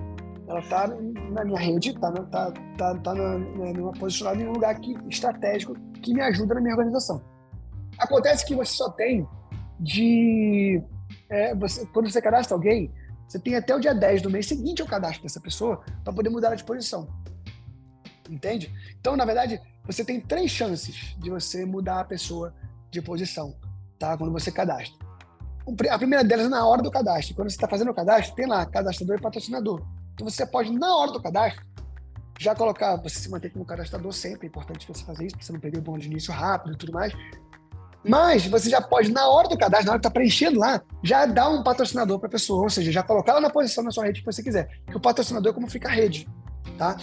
Ela 0.45 0.59
está 0.59 0.87
na 0.87 1.45
minha 1.45 1.57
rede, 1.57 1.91
está 1.91 2.11
tá, 2.11 2.51
tá, 2.77 2.95
tá 2.95 3.15
na, 3.15 3.37
né, 3.37 3.73
posicionada 3.97 4.41
em 4.41 4.47
um 4.49 4.51
lugar 4.51 4.77
que, 4.77 4.93
estratégico 5.07 5.73
que 6.01 6.13
me 6.13 6.21
ajuda 6.21 6.55
na 6.55 6.59
minha 6.59 6.73
organização. 6.73 7.21
Acontece 7.97 8.45
que 8.45 8.53
você 8.53 8.73
só 8.73 8.89
tem 8.89 9.25
de. 9.79 10.83
É, 11.29 11.55
você, 11.55 11.85
quando 11.93 12.11
você 12.11 12.21
cadastra 12.21 12.55
alguém, 12.55 12.91
você 13.25 13.39
tem 13.39 13.55
até 13.55 13.73
o 13.73 13.79
dia 13.79 13.95
10 13.95 14.21
do 14.21 14.29
mês 14.29 14.47
seguinte 14.47 14.81
ao 14.81 14.87
cadastro 14.87 15.23
dessa 15.23 15.39
pessoa 15.39 15.81
para 16.03 16.11
poder 16.11 16.29
mudar 16.29 16.51
a 16.51 16.55
disposição 16.55 17.07
entende? 18.31 18.73
Então, 18.99 19.15
na 19.15 19.25
verdade, 19.25 19.61
você 19.85 20.03
tem 20.03 20.19
três 20.19 20.49
chances 20.49 21.15
de 21.17 21.29
você 21.29 21.65
mudar 21.65 21.99
a 21.99 22.05
pessoa 22.05 22.53
de 22.89 23.01
posição, 23.01 23.55
tá? 23.99 24.17
Quando 24.17 24.31
você 24.31 24.51
cadastra. 24.51 24.99
A 25.89 25.97
primeira 25.97 26.23
delas 26.23 26.47
é 26.47 26.49
na 26.49 26.65
hora 26.65 26.81
do 26.81 26.89
cadastro. 26.89 27.35
Quando 27.35 27.49
você 27.49 27.55
está 27.55 27.67
fazendo 27.67 27.91
o 27.91 27.93
cadastro, 27.93 28.35
tem 28.35 28.47
lá 28.47 28.65
cadastrador 28.65 29.17
e 29.17 29.21
patrocinador. 29.21 29.85
Então 30.13 30.27
você 30.27 30.45
pode, 30.45 30.71
na 30.71 30.95
hora 30.95 31.11
do 31.11 31.21
cadastro, 31.21 31.63
já 32.39 32.55
colocar, 32.55 32.95
você 32.97 33.19
se 33.19 33.29
manter 33.29 33.51
como 33.51 33.63
cadastrador 33.63 34.11
sempre, 34.11 34.47
é 34.47 34.49
importante 34.49 34.87
você 34.87 35.03
fazer 35.05 35.27
isso, 35.27 35.35
para 35.35 35.45
você 35.45 35.53
não 35.53 35.59
perder 35.59 35.77
o 35.77 35.81
bom 35.81 35.97
de 35.97 36.07
início 36.07 36.33
rápido 36.33 36.73
e 36.73 36.77
tudo 36.77 36.91
mais. 36.91 37.13
Mas 38.03 38.47
você 38.47 38.67
já 38.67 38.81
pode, 38.81 39.11
na 39.11 39.27
hora 39.29 39.47
do 39.47 39.55
cadastro, 39.55 39.85
na 39.85 39.91
hora 39.91 39.99
que 39.99 40.07
está 40.07 40.11
preenchendo 40.11 40.59
lá, 40.59 40.81
já 41.03 41.27
dar 41.27 41.49
um 41.49 41.61
patrocinador 41.61 42.17
para 42.17 42.27
a 42.27 42.31
pessoa, 42.31 42.63
ou 42.63 42.69
seja, 42.69 42.91
já 42.91 43.03
colocar 43.03 43.33
ela 43.33 43.41
na 43.41 43.49
posição 43.51 43.83
na 43.83 43.91
sua 43.91 44.05
rede 44.05 44.21
que 44.21 44.25
você 44.25 44.41
quiser. 44.41 44.67
Que 44.87 44.97
o 44.97 44.99
patrocinador 44.99 45.51
é 45.51 45.53
como 45.53 45.69
fica 45.69 45.87
a 45.87 45.91
rede, 45.91 46.27
tá? 46.79 46.97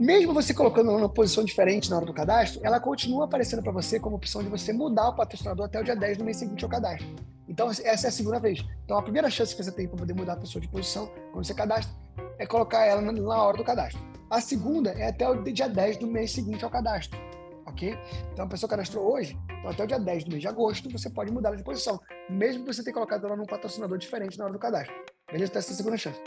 Mesmo 0.00 0.32
você 0.32 0.54
colocando 0.54 0.88
ela 0.88 0.98
numa 0.98 1.10
posição 1.10 1.44
diferente 1.44 1.90
na 1.90 1.96
hora 1.96 2.06
do 2.06 2.14
cadastro, 2.14 2.58
ela 2.64 2.80
continua 2.80 3.26
aparecendo 3.26 3.62
para 3.62 3.70
você 3.70 4.00
como 4.00 4.16
opção 4.16 4.42
de 4.42 4.48
você 4.48 4.72
mudar 4.72 5.10
o 5.10 5.14
patrocinador 5.14 5.66
até 5.66 5.78
o 5.78 5.84
dia 5.84 5.94
10 5.94 6.16
do 6.16 6.24
mês 6.24 6.38
seguinte 6.38 6.64
ao 6.64 6.70
cadastro. 6.70 7.06
Então, 7.46 7.70
essa 7.70 8.06
é 8.06 8.08
a 8.08 8.10
segunda 8.10 8.40
vez. 8.40 8.64
Então, 8.82 8.96
a 8.96 9.02
primeira 9.02 9.28
chance 9.28 9.54
que 9.54 9.62
você 9.62 9.70
tem 9.70 9.86
para 9.86 9.98
poder 9.98 10.14
mudar 10.14 10.32
a 10.32 10.36
pessoa 10.36 10.62
de 10.62 10.68
posição 10.68 11.12
quando 11.32 11.44
você 11.44 11.52
cadastra 11.52 11.94
é 12.38 12.46
colocar 12.46 12.86
ela 12.86 13.02
na 13.02 13.42
hora 13.42 13.58
do 13.58 13.64
cadastro. 13.64 14.00
A 14.30 14.40
segunda 14.40 14.90
é 14.92 15.08
até 15.08 15.28
o 15.28 15.42
dia 15.42 15.68
10 15.68 15.98
do 15.98 16.06
mês 16.06 16.32
seguinte 16.32 16.64
ao 16.64 16.70
cadastro. 16.70 17.20
Ok? 17.66 17.94
Então, 18.32 18.46
a 18.46 18.48
pessoa 18.48 18.70
cadastrou 18.70 19.12
hoje, 19.12 19.38
então 19.58 19.70
até 19.70 19.84
o 19.84 19.86
dia 19.86 19.98
10 19.98 20.24
do 20.24 20.30
mês 20.30 20.40
de 20.40 20.48
agosto, 20.48 20.88
você 20.88 21.10
pode 21.10 21.30
mudar 21.30 21.54
de 21.54 21.62
posição, 21.62 22.00
mesmo 22.30 22.64
que 22.64 22.72
você 22.72 22.82
tenha 22.82 22.94
colocado 22.94 23.26
ela 23.26 23.36
num 23.36 23.44
patrocinador 23.44 23.98
diferente 23.98 24.38
na 24.38 24.44
hora 24.44 24.52
do 24.54 24.58
cadastro. 24.58 24.94
Beleza? 25.30 25.50
Então, 25.50 25.58
essa 25.58 25.72
é 25.72 25.74
a 25.74 25.76
segunda 25.76 25.98
chance. 25.98 26.20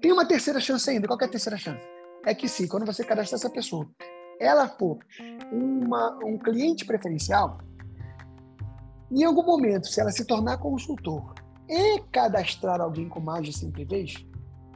Tem 0.00 0.12
uma 0.12 0.24
terceira 0.24 0.60
chance 0.60 0.88
ainda. 0.88 1.08
Qual 1.08 1.18
é 1.20 1.24
a 1.24 1.28
terceira 1.28 1.58
chance? 1.58 1.97
É 2.28 2.34
que 2.34 2.46
se 2.46 2.68
quando 2.68 2.84
você 2.84 3.02
cadastra 3.02 3.36
essa 3.36 3.48
pessoa, 3.48 3.88
ela 4.38 4.68
for 4.68 4.98
uma, 5.50 6.18
um 6.22 6.38
cliente 6.38 6.84
preferencial, 6.84 7.58
em 9.10 9.24
algum 9.24 9.42
momento, 9.42 9.86
se 9.88 9.98
ela 9.98 10.10
se 10.10 10.26
tornar 10.26 10.58
consultor 10.58 11.34
e 11.66 12.00
cadastrar 12.12 12.82
alguém 12.82 13.08
com 13.08 13.18
mais 13.18 13.46
de 13.46 13.52
100 13.54 13.70
PVs, 13.72 14.26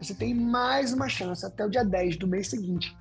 você 0.01 0.15
tem 0.15 0.35
mais 0.35 0.95
uma 0.95 1.11
chance 1.11 1.45
até 1.45 1.67
o 1.67 1.69
dia 1.69 1.85
10 1.85 2.17
do 2.17 2.27
mês 2.27 2.49
seguinte, 2.49 2.97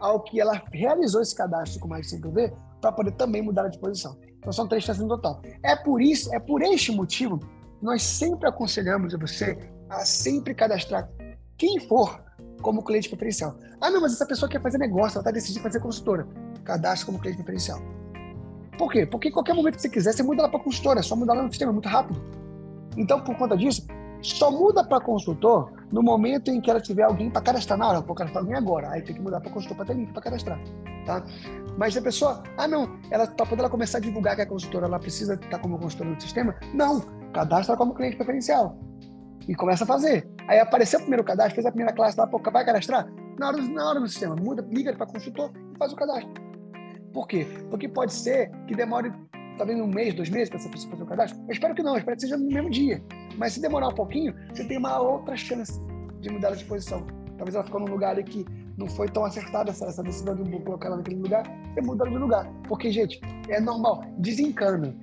ao 0.00 0.20
que 0.20 0.40
ela 0.40 0.60
realizou 0.72 1.22
esse 1.22 1.36
cadastro 1.36 1.78
com 1.78 1.86
mais 1.86 2.06
de 2.06 2.10
100 2.10 2.20
PV, 2.22 2.52
para 2.80 2.90
poder 2.90 3.12
também 3.12 3.40
mudar 3.40 3.66
a 3.66 3.68
disposição. 3.68 4.18
Então 4.38 4.52
são 4.52 4.66
três 4.66 4.82
chances 4.82 5.00
no 5.00 5.08
total. 5.08 5.40
É 5.62 5.76
por 5.76 6.02
isso, 6.02 6.34
é 6.34 6.40
por 6.40 6.60
este 6.60 6.90
motivo, 6.90 7.38
nós 7.80 8.02
sempre 8.02 8.48
aconselhamos 8.48 9.14
a 9.14 9.18
você 9.18 9.56
a 9.88 10.04
sempre 10.04 10.54
cadastrar 10.54 11.08
quem 11.56 11.78
for 11.86 12.20
como 12.62 12.82
cliente 12.82 13.08
preferencial. 13.08 13.56
Ah, 13.80 13.90
não, 13.90 14.00
mas 14.00 14.12
essa 14.12 14.24
pessoa 14.24 14.48
quer 14.48 14.62
fazer 14.62 14.78
negócio, 14.78 15.16
ela 15.16 15.22
está 15.22 15.30
decidindo 15.30 15.62
fazer 15.62 15.80
consultora. 15.80 16.26
Cadastre 16.64 17.06
como 17.06 17.18
cliente 17.18 17.38
preferencial. 17.38 17.80
Por 18.78 18.90
quê? 18.90 19.04
Porque 19.04 19.28
em 19.28 19.32
qualquer 19.32 19.54
momento 19.54 19.76
que 19.76 19.82
você 19.82 19.90
quiser, 19.90 20.12
você 20.12 20.22
muda 20.22 20.42
ela 20.42 20.50
para 20.50 20.60
consultora, 20.60 21.02
só 21.02 21.14
mudar 21.14 21.34
ela 21.34 21.42
no 21.42 21.50
sistema, 21.50 21.70
é 21.70 21.74
muito 21.74 21.88
rápido. 21.88 22.22
Então, 22.96 23.20
por 23.22 23.36
conta 23.36 23.56
disso, 23.56 23.86
só 24.22 24.50
muda 24.50 24.84
para 24.84 25.00
consultor 25.00 25.72
no 25.90 26.02
momento 26.02 26.50
em 26.50 26.60
que 26.60 26.70
ela 26.70 26.80
tiver 26.80 27.02
alguém 27.02 27.28
para 27.28 27.42
cadastrar. 27.42 27.78
Na 27.78 27.88
hora, 27.88 28.00
vou 28.00 28.14
cadastrar 28.14 28.42
alguém 28.42 28.56
agora. 28.56 28.90
Aí 28.90 29.02
tem 29.02 29.14
que 29.14 29.20
mudar 29.20 29.40
para 29.40 29.50
consultor 29.50 29.76
para 29.76 29.86
ter 29.86 29.94
link 29.94 30.12
para 30.12 30.22
cadastrar. 30.22 30.60
Tá? 31.04 31.22
Mas 31.76 31.96
a 31.96 32.02
pessoa, 32.02 32.42
ah, 32.56 32.68
não, 32.68 32.98
ela 33.10 33.26
para 33.26 33.44
poder 33.44 33.62
ela 33.62 33.70
começar 33.70 33.98
a 33.98 34.00
divulgar 34.00 34.36
que 34.36 34.42
é 34.42 34.46
consultora, 34.46 34.86
ela 34.86 34.98
precisa 34.98 35.34
estar 35.34 35.58
como 35.58 35.78
consultora 35.78 36.10
no 36.10 36.20
sistema? 36.20 36.54
Não, 36.72 37.00
cadastra 37.32 37.76
como 37.76 37.94
cliente 37.94 38.16
preferencial 38.16 38.78
e 39.48 39.54
começa 39.54 39.84
a 39.84 39.86
fazer. 39.86 40.28
Aí 40.48 40.58
apareceu 40.58 40.98
o 40.98 41.02
primeiro 41.02 41.24
cadastro, 41.24 41.54
fez 41.54 41.66
a 41.66 41.70
primeira 41.70 41.94
classe 41.94 42.18
lá, 42.18 42.26
pô, 42.26 42.38
vai 42.38 42.64
cadastrar? 42.64 43.06
Na 43.38 43.48
hora, 43.48 43.62
na 43.62 43.88
hora 43.88 44.00
do 44.00 44.08
sistema, 44.08 44.36
muda, 44.36 44.66
liga 44.70 44.94
para 44.94 45.06
consultor 45.06 45.52
e 45.74 45.78
faz 45.78 45.92
o 45.92 45.96
cadastro. 45.96 46.32
Por 47.12 47.26
quê? 47.26 47.46
Porque 47.70 47.88
pode 47.88 48.12
ser 48.12 48.50
que 48.66 48.74
demore 48.74 49.12
talvez 49.58 49.78
um 49.78 49.86
mês, 49.86 50.14
dois 50.14 50.30
meses 50.30 50.48
para 50.48 50.58
essa 50.58 50.68
pessoa 50.68 50.90
fazer 50.90 51.02
o 51.02 51.06
cadastro. 51.06 51.40
Eu 51.46 51.52
espero 51.52 51.74
que 51.74 51.82
não, 51.82 51.92
eu 51.92 51.98
espero 51.98 52.16
que 52.16 52.22
seja 52.22 52.36
no 52.36 52.46
mesmo 52.46 52.70
dia. 52.70 53.02
Mas 53.36 53.54
se 53.54 53.60
demorar 53.60 53.88
um 53.88 53.94
pouquinho, 53.94 54.34
você 54.52 54.64
tem 54.64 54.78
uma 54.78 54.98
outra 54.98 55.36
chance 55.36 55.80
de 56.20 56.30
mudar 56.30 56.50
de 56.52 56.64
posição. 56.64 57.06
Talvez 57.36 57.54
ela 57.54 57.64
ficou 57.64 57.80
num 57.80 57.86
lugar 57.86 58.12
ali 58.12 58.24
que 58.24 58.46
não 58.76 58.88
foi 58.88 59.08
tão 59.08 59.24
acertada 59.24 59.70
essa, 59.70 59.86
essa 59.86 60.02
decisão 60.02 60.34
de 60.34 60.58
colocar 60.60 60.88
ela 60.88 60.96
naquele 60.96 61.20
lugar, 61.20 61.44
você 61.74 61.80
muda 61.80 62.08
de 62.08 62.16
lugar. 62.16 62.46
Porque, 62.68 62.90
gente, 62.90 63.20
é 63.48 63.60
normal, 63.60 64.04
desencana. 64.18 64.94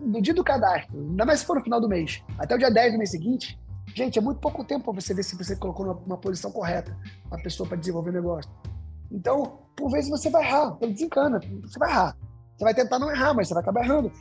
No 0.00 0.20
dia 0.20 0.34
do 0.34 0.42
cadastro, 0.42 0.98
ainda 0.98 1.24
mais 1.24 1.40
se 1.40 1.46
for 1.46 1.56
no 1.56 1.62
final 1.62 1.80
do 1.80 1.88
mês, 1.88 2.22
até 2.38 2.54
o 2.54 2.58
dia 2.58 2.70
10 2.70 2.92
do 2.92 2.98
mês 2.98 3.10
seguinte, 3.10 3.58
gente, 3.94 4.18
é 4.18 4.22
muito 4.22 4.40
pouco 4.40 4.64
tempo 4.64 4.84
para 4.84 5.00
você 5.00 5.14
ver 5.14 5.22
se 5.22 5.36
você 5.36 5.56
colocou 5.56 5.86
numa, 5.86 6.16
posição 6.16 6.50
correta 6.50 6.96
a 7.30 7.38
pessoa 7.38 7.68
para 7.68 7.76
desenvolver 7.76 8.10
o 8.10 8.14
negócio. 8.14 8.50
Então, 9.10 9.60
por 9.76 9.90
vezes 9.90 10.10
você 10.10 10.30
vai 10.30 10.42
errar, 10.44 10.74
então 10.76 10.90
desencana, 10.90 11.40
você 11.62 11.78
vai 11.78 11.90
errar. 11.90 12.16
Você 12.56 12.64
vai 12.64 12.74
tentar 12.74 12.98
não 12.98 13.10
errar, 13.10 13.34
mas 13.34 13.48
você 13.48 13.54
vai 13.54 13.62
acabar 13.62 13.84
errando. 13.84 14.12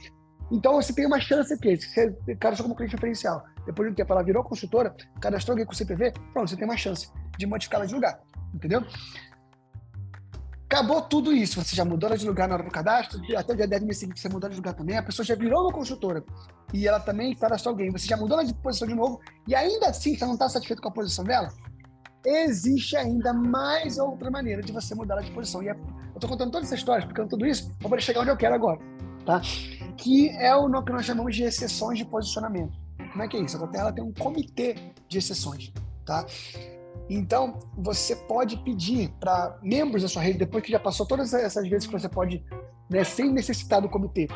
Então, 0.51 0.75
você 0.75 0.93
tem 0.93 1.05
uma 1.05 1.19
chance 1.19 1.53
aqui. 1.53 1.75
Você 1.75 2.15
cadastrou 2.39 2.67
como 2.67 2.75
cliente 2.75 2.96
referencial. 2.96 3.43
Depois 3.65 3.88
de 3.88 3.93
um 3.93 3.96
tempo, 3.96 4.12
ela 4.13 4.24
virou 4.24 4.43
consultora, 4.43 4.96
cadastrou 5.22 5.53
alguém 5.53 5.65
com 5.65 5.74
CPV, 5.74 6.13
pronto, 6.34 6.50
você 6.50 6.55
tem 6.55 6.65
uma 6.65 6.77
chance 6.77 7.12
de 7.38 7.46
modificar 7.46 7.79
ela 7.79 7.88
de 7.88 7.93
lugar. 7.93 8.19
Entendeu? 8.53 8.81
Acabou 10.71 11.01
tudo 11.01 11.33
isso. 11.33 11.61
Você 11.63 11.75
já 11.75 11.83
mudou 11.83 12.15
de 12.15 12.27
lugar 12.27 12.47
na 12.47 12.53
hora 12.53 12.63
do 12.63 12.69
cadastro, 12.69 13.19
até 13.35 13.53
o 13.53 13.55
dia 13.55 13.67
10 13.67 13.81
do 13.81 13.85
mês 13.88 14.05
você 14.15 14.29
mudou 14.29 14.47
de 14.47 14.55
lugar 14.55 14.75
também. 14.75 14.97
A 14.97 15.01
pessoa 15.01 15.25
já 15.25 15.33
virou 15.33 15.63
uma 15.63 15.73
consultora 15.73 16.23
e 16.71 16.88
ela 16.88 16.99
também 16.99 17.35
cadastrou 17.35 17.71
alguém. 17.71 17.91
Você 17.91 18.05
já 18.05 18.15
mudou 18.15 18.43
de 18.43 18.53
posição 18.53 18.88
de 18.88 18.93
novo 18.93 19.19
e 19.47 19.55
ainda 19.55 19.88
assim 19.88 20.15
você 20.15 20.23
não 20.25 20.33
está 20.33 20.47
satisfeito 20.47 20.79
com 20.79 20.89
a 20.89 20.91
posição 20.91 21.25
dela? 21.25 21.51
Existe 22.23 22.95
ainda 22.95 23.33
mais 23.33 23.97
outra 23.97 24.29
maneira 24.29 24.61
de 24.61 24.71
você 24.71 24.93
mudar 24.93 25.19
de 25.21 25.31
posição. 25.31 25.63
E 25.63 25.69
é, 25.69 25.71
eu 25.71 25.77
estou 26.13 26.29
contando 26.29 26.51
toda 26.51 26.63
essa 26.63 26.75
história, 26.75 26.99
explicando 26.99 27.29
tudo 27.29 27.47
isso, 27.47 27.73
para 27.79 27.89
poder 27.89 28.01
chegar 28.03 28.21
onde 28.21 28.29
eu 28.29 28.38
quero 28.38 28.53
agora. 28.53 28.79
Tá? 29.25 29.41
Que 29.97 30.29
é 30.38 30.55
o 30.55 30.83
que 30.83 30.91
nós 30.91 31.03
chamamos 31.03 31.35
de 31.35 31.45
exceções 31.45 31.97
de 31.97 32.05
posicionamento. 32.05 32.77
Como 33.11 33.23
é 33.23 33.27
que 33.27 33.38
é 33.38 33.39
isso? 33.39 33.63
A 33.63 33.67
Terra 33.67 33.91
tem 33.91 34.03
um 34.03 34.13
comitê 34.13 34.75
de 35.07 35.17
exceções. 35.17 35.73
Tá? 36.05 36.25
Então, 37.10 37.58
você 37.75 38.15
pode 38.15 38.58
pedir 38.58 39.10
para 39.19 39.58
membros 39.63 40.03
da 40.03 40.08
sua 40.08 40.22
rede, 40.22 40.38
depois 40.38 40.63
que 40.63 40.72
já 40.72 40.79
passou 40.79 41.05
todas 41.05 41.34
essas 41.34 41.67
vezes 41.67 41.88
que 41.88 41.93
você 41.93 42.08
pode, 42.08 42.43
né, 42.89 43.03
sem 43.03 43.31
necessitar 43.31 43.81
do 43.81 43.89
comitê, 43.89 44.27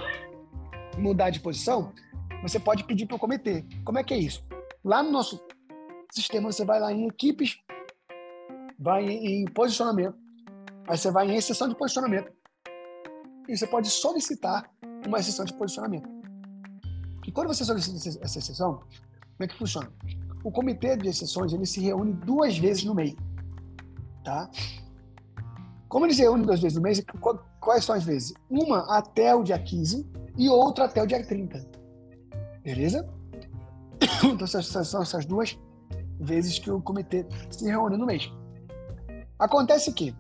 mudar 0.97 1.29
de 1.29 1.39
posição, 1.39 1.93
você 2.41 2.59
pode 2.59 2.83
pedir 2.83 3.05
para 3.05 3.15
o 3.15 3.19
comitê. 3.19 3.63
Como 3.85 3.99
é 3.99 4.03
que 4.03 4.13
é 4.13 4.17
isso? 4.17 4.43
Lá 4.83 5.03
no 5.03 5.11
nosso 5.11 5.39
sistema, 6.11 6.51
você 6.51 6.65
vai 6.65 6.79
lá 6.79 6.91
em 6.91 7.07
equipes, 7.07 7.57
vai 8.77 9.05
em 9.05 9.45
posicionamento, 9.45 10.17
aí 10.87 10.97
você 10.97 11.11
vai 11.11 11.29
em 11.29 11.35
exceção 11.35 11.69
de 11.69 11.75
posicionamento, 11.75 12.31
e 13.47 13.55
você 13.55 13.67
pode 13.67 13.89
solicitar 13.89 14.69
uma 15.05 15.19
exceção 15.19 15.45
de 15.45 15.53
posicionamento. 15.53 16.09
E 17.25 17.31
quando 17.31 17.47
você 17.47 17.63
solicita 17.63 18.19
essa 18.23 18.39
exceção, 18.39 18.79
como 18.79 19.43
é 19.43 19.47
que 19.47 19.57
funciona? 19.57 19.91
O 20.43 20.51
comitê 20.51 20.97
de 20.97 21.07
exceções 21.07 21.53
ele 21.53 21.65
se 21.65 21.79
reúne 21.79 22.13
duas 22.13 22.57
vezes 22.57 22.83
no 22.83 22.93
mês, 22.93 23.15
tá? 24.23 24.49
Como 25.87 26.05
ele 26.05 26.13
se 26.13 26.21
reúne 26.21 26.45
duas 26.45 26.59
vezes 26.59 26.75
no 26.75 26.83
mês, 26.83 27.01
quais 27.59 27.85
são 27.85 27.95
as 27.95 28.03
vezes? 28.03 28.33
Uma 28.49 28.79
até 28.97 29.33
o 29.33 29.43
dia 29.43 29.57
15 29.57 30.05
e 30.37 30.49
outra 30.49 30.85
até 30.85 31.01
o 31.01 31.07
dia 31.07 31.25
30. 31.25 31.65
Beleza? 32.63 33.07
Então, 34.23 34.47
são 34.47 35.01
essas 35.01 35.25
duas 35.25 35.57
vezes 36.19 36.59
que 36.59 36.71
o 36.71 36.81
comitê 36.81 37.25
se 37.49 37.65
reúne 37.65 37.97
no 37.97 38.05
mês. 38.05 38.31
Acontece 39.37 39.91
que, 39.93 40.15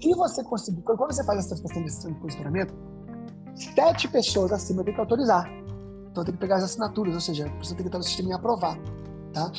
se 0.00 0.14
você 0.14 0.42
conseguir, 0.42 0.82
quando 0.82 1.12
você 1.12 1.24
faz 1.24 1.38
essa 1.38 1.60
questão 1.60 2.12
de 2.12 2.20
posicionamento, 2.20 2.74
sete 3.54 4.08
pessoas 4.08 4.52
acima 4.52 4.84
tem 4.84 4.94
que 4.94 5.00
autorizar. 5.00 5.48
Então 6.10 6.24
tem 6.24 6.34
que 6.34 6.40
pegar 6.40 6.56
as 6.56 6.64
assinaturas, 6.64 7.14
ou 7.14 7.20
seja, 7.20 7.48
você 7.58 7.74
tem 7.74 7.82
que 7.82 7.88
estar 7.88 7.98
no 7.98 8.04
sistema 8.04 8.30
e 8.30 8.32
aprovar 8.32 8.78
tá? 9.36 9.52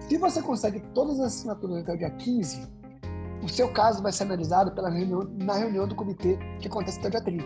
Se 0.00 0.18
você 0.18 0.42
consegue 0.42 0.80
todas 0.92 1.20
as 1.20 1.26
assinaturas 1.26 1.78
até 1.78 1.92
o 1.92 1.96
dia 1.96 2.10
15, 2.10 2.68
o 3.42 3.48
seu 3.48 3.72
caso 3.72 4.02
vai 4.02 4.10
ser 4.10 4.24
analisado 4.24 4.72
pela 4.72 4.90
reunião, 4.90 5.22
na 5.38 5.54
reunião 5.54 5.86
do 5.86 5.94
comitê 5.94 6.36
que 6.58 6.66
acontece 6.66 6.98
até 6.98 7.08
o 7.08 7.10
dia 7.12 7.20
30. 7.20 7.44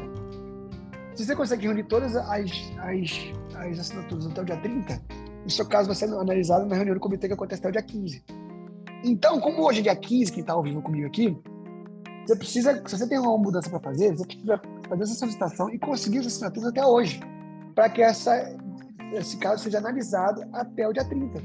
Se 1.14 1.26
você 1.26 1.36
consegue 1.36 1.66
reunir 1.66 1.84
todas 1.84 2.16
as, 2.16 2.50
as, 2.78 3.32
as 3.56 3.78
assinaturas 3.78 4.26
até 4.26 4.40
o 4.40 4.44
dia 4.44 4.56
30, 4.56 5.02
o 5.44 5.50
seu 5.50 5.66
caso 5.66 5.88
vai 5.88 5.96
ser 5.96 6.06
analisado 6.06 6.64
na 6.64 6.74
reunião 6.74 6.94
do 6.94 7.00
comitê 7.00 7.28
que 7.28 7.34
acontece 7.34 7.60
até 7.60 7.68
o 7.68 7.72
dia 7.72 7.82
15. 7.82 8.24
Então, 9.04 9.38
como 9.40 9.66
hoje 9.66 9.80
é 9.80 9.82
dia 9.82 9.96
15, 9.96 10.32
quem 10.32 10.40
está 10.40 10.58
vivo 10.62 10.80
comigo 10.80 11.06
aqui, 11.06 11.36
você 12.24 12.36
precisa, 12.36 12.82
se 12.86 12.96
você 12.96 13.06
tem 13.06 13.18
uma 13.18 13.36
mudança 13.36 13.68
para 13.68 13.80
fazer, 13.80 14.16
você 14.16 14.24
precisa 14.24 14.60
fazer 14.88 15.02
essa 15.02 15.14
solicitação 15.14 15.68
e 15.68 15.78
conseguir 15.78 16.20
as 16.20 16.26
assinaturas 16.28 16.68
até 16.70 16.86
hoje, 16.86 17.20
para 17.74 17.90
que 17.90 18.00
essa 18.00 18.56
esse 19.12 19.36
caso 19.36 19.62
seja 19.62 19.78
analisado 19.78 20.42
até 20.52 20.88
o 20.88 20.92
dia 20.92 21.04
30. 21.04 21.42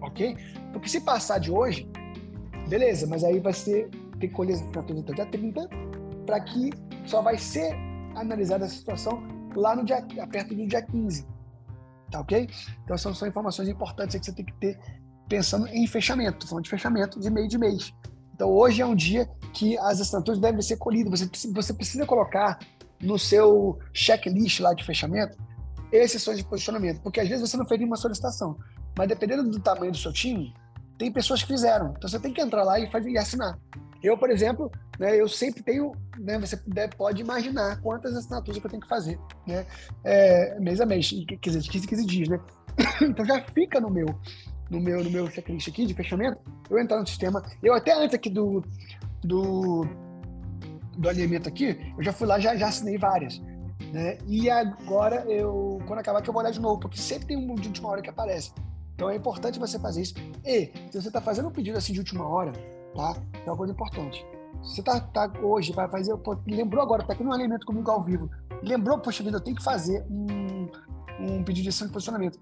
Ok? 0.00 0.36
Porque 0.72 0.88
se 0.88 1.00
passar 1.00 1.38
de 1.38 1.50
hoje, 1.50 1.88
beleza, 2.68 3.06
mas 3.06 3.24
aí 3.24 3.38
vai 3.40 3.52
ser, 3.52 3.88
tem 4.18 4.28
que 4.28 4.34
colher 4.34 4.56
até 4.76 4.92
o 4.92 5.14
dia 5.14 5.26
30, 5.26 5.68
para 6.26 6.40
que 6.40 6.70
só 7.06 7.22
vai 7.22 7.36
ser 7.38 7.74
analisada 8.14 8.64
a 8.64 8.68
situação 8.68 9.22
lá 9.54 9.74
no 9.74 9.84
dia, 9.84 10.02
perto 10.30 10.54
do 10.54 10.66
dia 10.66 10.82
15. 10.82 11.26
Tá 12.10 12.20
ok? 12.20 12.48
Então 12.84 12.96
são, 12.96 13.14
são 13.14 13.28
informações 13.28 13.68
importantes 13.68 14.18
que 14.18 14.24
você 14.24 14.32
tem 14.32 14.44
que 14.44 14.54
ter 14.54 14.78
pensando 15.28 15.68
em 15.68 15.86
fechamento, 15.86 16.46
falando 16.46 16.64
de 16.64 16.70
fechamento 16.70 17.20
de 17.20 17.30
meio 17.30 17.48
de 17.48 17.56
mês. 17.56 17.92
Então 18.34 18.50
hoje 18.50 18.82
é 18.82 18.86
um 18.86 18.96
dia 18.96 19.28
que 19.52 19.78
as 19.78 20.00
assinaturas 20.00 20.40
devem 20.40 20.60
ser 20.60 20.76
colhidas. 20.76 21.20
Você, 21.20 21.52
você 21.52 21.72
precisa 21.72 22.04
colocar 22.06 22.58
no 23.00 23.18
seu 23.18 23.78
checklist 23.92 24.60
lá 24.60 24.74
de 24.74 24.84
fechamento 24.84 25.36
exceções 25.92 26.38
de 26.38 26.44
posicionamento, 26.44 27.00
porque 27.00 27.20
às 27.20 27.28
vezes 27.28 27.48
você 27.48 27.56
não 27.56 27.66
fez 27.66 27.78
nenhuma 27.78 27.96
solicitação, 27.96 28.56
mas 28.96 29.08
dependendo 29.08 29.48
do 29.48 29.60
tamanho 29.60 29.92
do 29.92 29.98
seu 29.98 30.12
time, 30.12 30.54
tem 30.98 31.10
pessoas 31.10 31.42
que 31.42 31.48
fizeram. 31.48 31.94
Então 31.96 32.08
você 32.08 32.20
tem 32.20 32.32
que 32.32 32.40
entrar 32.40 32.62
lá 32.62 32.78
e, 32.78 32.90
fazer, 32.90 33.10
e 33.10 33.18
assinar. 33.18 33.58
Eu, 34.02 34.16
por 34.16 34.30
exemplo, 34.30 34.70
né, 34.98 35.18
eu 35.18 35.28
sempre 35.28 35.62
tenho, 35.62 35.92
né, 36.18 36.38
você 36.38 36.58
pode 36.96 37.20
imaginar 37.20 37.80
quantas 37.80 38.16
assinaturas 38.16 38.58
que 38.58 38.66
eu 38.66 38.70
tenho 38.70 38.82
que 38.82 38.88
fazer, 38.88 39.18
né, 39.46 39.66
é, 40.04 40.58
mês 40.58 40.80
a 40.80 40.86
mês, 40.86 41.10
quer 41.10 41.50
dizer, 41.50 41.60
de 41.60 41.70
15 41.70 41.86
15 41.86 42.06
dias, 42.06 42.28
né? 42.28 42.40
então 43.02 43.24
já 43.24 43.42
fica 43.42 43.78
no 43.78 43.90
meu, 43.90 44.06
no 44.70 44.80
meu, 44.80 45.04
no 45.04 45.10
meu 45.10 45.30
checklist 45.30 45.68
aqui 45.68 45.84
de 45.84 45.92
fechamento, 45.92 46.38
eu 46.70 46.78
entrar 46.78 46.98
no 46.98 47.06
sistema, 47.06 47.42
eu 47.62 47.74
até 47.74 47.92
antes 47.92 48.14
aqui 48.14 48.30
do, 48.30 48.64
do, 49.22 49.86
do 50.96 51.08
alinhamento 51.08 51.48
aqui, 51.48 51.78
eu 51.96 52.02
já 52.02 52.12
fui 52.12 52.26
lá, 52.26 52.38
já, 52.38 52.56
já 52.56 52.68
assinei 52.68 52.96
várias. 52.96 53.40
Né? 53.92 54.18
E 54.26 54.48
agora, 54.48 55.24
eu, 55.28 55.80
quando 55.86 55.98
acabar, 55.98 56.22
que 56.22 56.28
eu 56.28 56.32
vou 56.32 56.42
olhar 56.42 56.52
de 56.52 56.60
novo, 56.60 56.78
porque 56.80 56.98
sempre 56.98 57.26
tem 57.26 57.36
um 57.36 57.54
de 57.54 57.68
última 57.68 57.88
hora 57.88 58.00
que 58.00 58.10
aparece. 58.10 58.52
Então 58.94 59.10
é 59.10 59.16
importante 59.16 59.58
você 59.58 59.78
fazer 59.78 60.02
isso. 60.02 60.14
E, 60.44 60.66
se 60.90 61.00
você 61.00 61.08
está 61.08 61.20
fazendo 61.20 61.48
um 61.48 61.50
pedido 61.50 61.78
assim 61.78 61.92
de 61.92 61.98
última 61.98 62.26
hora, 62.28 62.52
tá? 62.94 63.16
É 63.44 63.50
uma 63.50 63.56
coisa 63.56 63.72
importante. 63.72 64.24
Se 64.62 64.76
você 64.76 64.82
tá, 64.82 65.00
tá 65.00 65.32
hoje, 65.42 65.72
vai 65.72 65.88
fazer. 65.88 66.16
Pô, 66.18 66.36
lembrou 66.46 66.82
agora, 66.82 67.02
tá 67.02 67.14
aqui 67.14 67.24
no 67.24 67.32
alimento 67.32 67.66
comigo 67.66 67.90
ao 67.90 68.02
vivo. 68.02 68.30
Lembrou, 68.62 68.98
poxa 68.98 69.24
vida, 69.24 69.38
eu 69.38 69.40
tenho 69.40 69.56
que 69.56 69.64
fazer 69.64 70.04
um, 70.10 70.68
um 71.18 71.42
pedido 71.42 71.64
de 71.64 71.68
ação 71.70 71.86
de 71.86 71.92
posicionamento. 71.92 72.38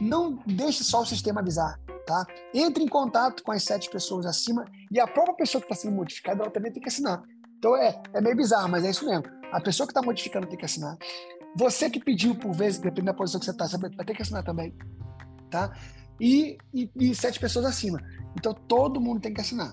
Não 0.00 0.38
deixe 0.44 0.82
só 0.82 1.02
o 1.02 1.06
sistema 1.06 1.40
avisar, 1.40 1.78
tá? 2.04 2.26
Entre 2.52 2.82
em 2.82 2.88
contato 2.88 3.42
com 3.44 3.52
as 3.52 3.62
sete 3.62 3.88
pessoas 3.88 4.26
acima 4.26 4.64
e 4.90 4.98
a 4.98 5.06
própria 5.06 5.36
pessoa 5.36 5.62
que 5.62 5.72
está 5.72 5.80
sendo 5.80 5.94
modificada, 5.94 6.42
ela 6.42 6.50
também 6.50 6.72
tem 6.72 6.82
que 6.82 6.88
assinar. 6.88 7.22
Então 7.58 7.76
é, 7.76 8.02
é 8.12 8.20
meio 8.20 8.36
bizarro, 8.36 8.68
mas 8.68 8.84
é 8.84 8.90
isso 8.90 9.06
mesmo. 9.06 9.41
A 9.52 9.60
pessoa 9.60 9.86
que 9.86 9.90
está 9.90 10.02
modificando 10.02 10.46
tem 10.46 10.58
que 10.58 10.64
assinar. 10.64 10.96
Você 11.54 11.90
que 11.90 12.00
pediu 12.00 12.34
por 12.34 12.52
vezes, 12.52 12.80
dependendo 12.80 13.06
da 13.06 13.14
posição 13.14 13.38
que 13.38 13.44
você 13.44 13.50
está, 13.52 13.66
vai 13.78 14.06
ter 14.06 14.14
que 14.14 14.22
assinar 14.22 14.42
também. 14.42 14.74
Tá? 15.50 15.70
E, 16.18 16.56
e, 16.72 16.90
e, 16.96 17.14
sete 17.14 17.38
pessoas 17.38 17.66
acima. 17.66 18.00
Então 18.36 18.54
todo 18.54 19.00
mundo 19.00 19.20
tem 19.20 19.34
que 19.34 19.40
assinar. 19.40 19.72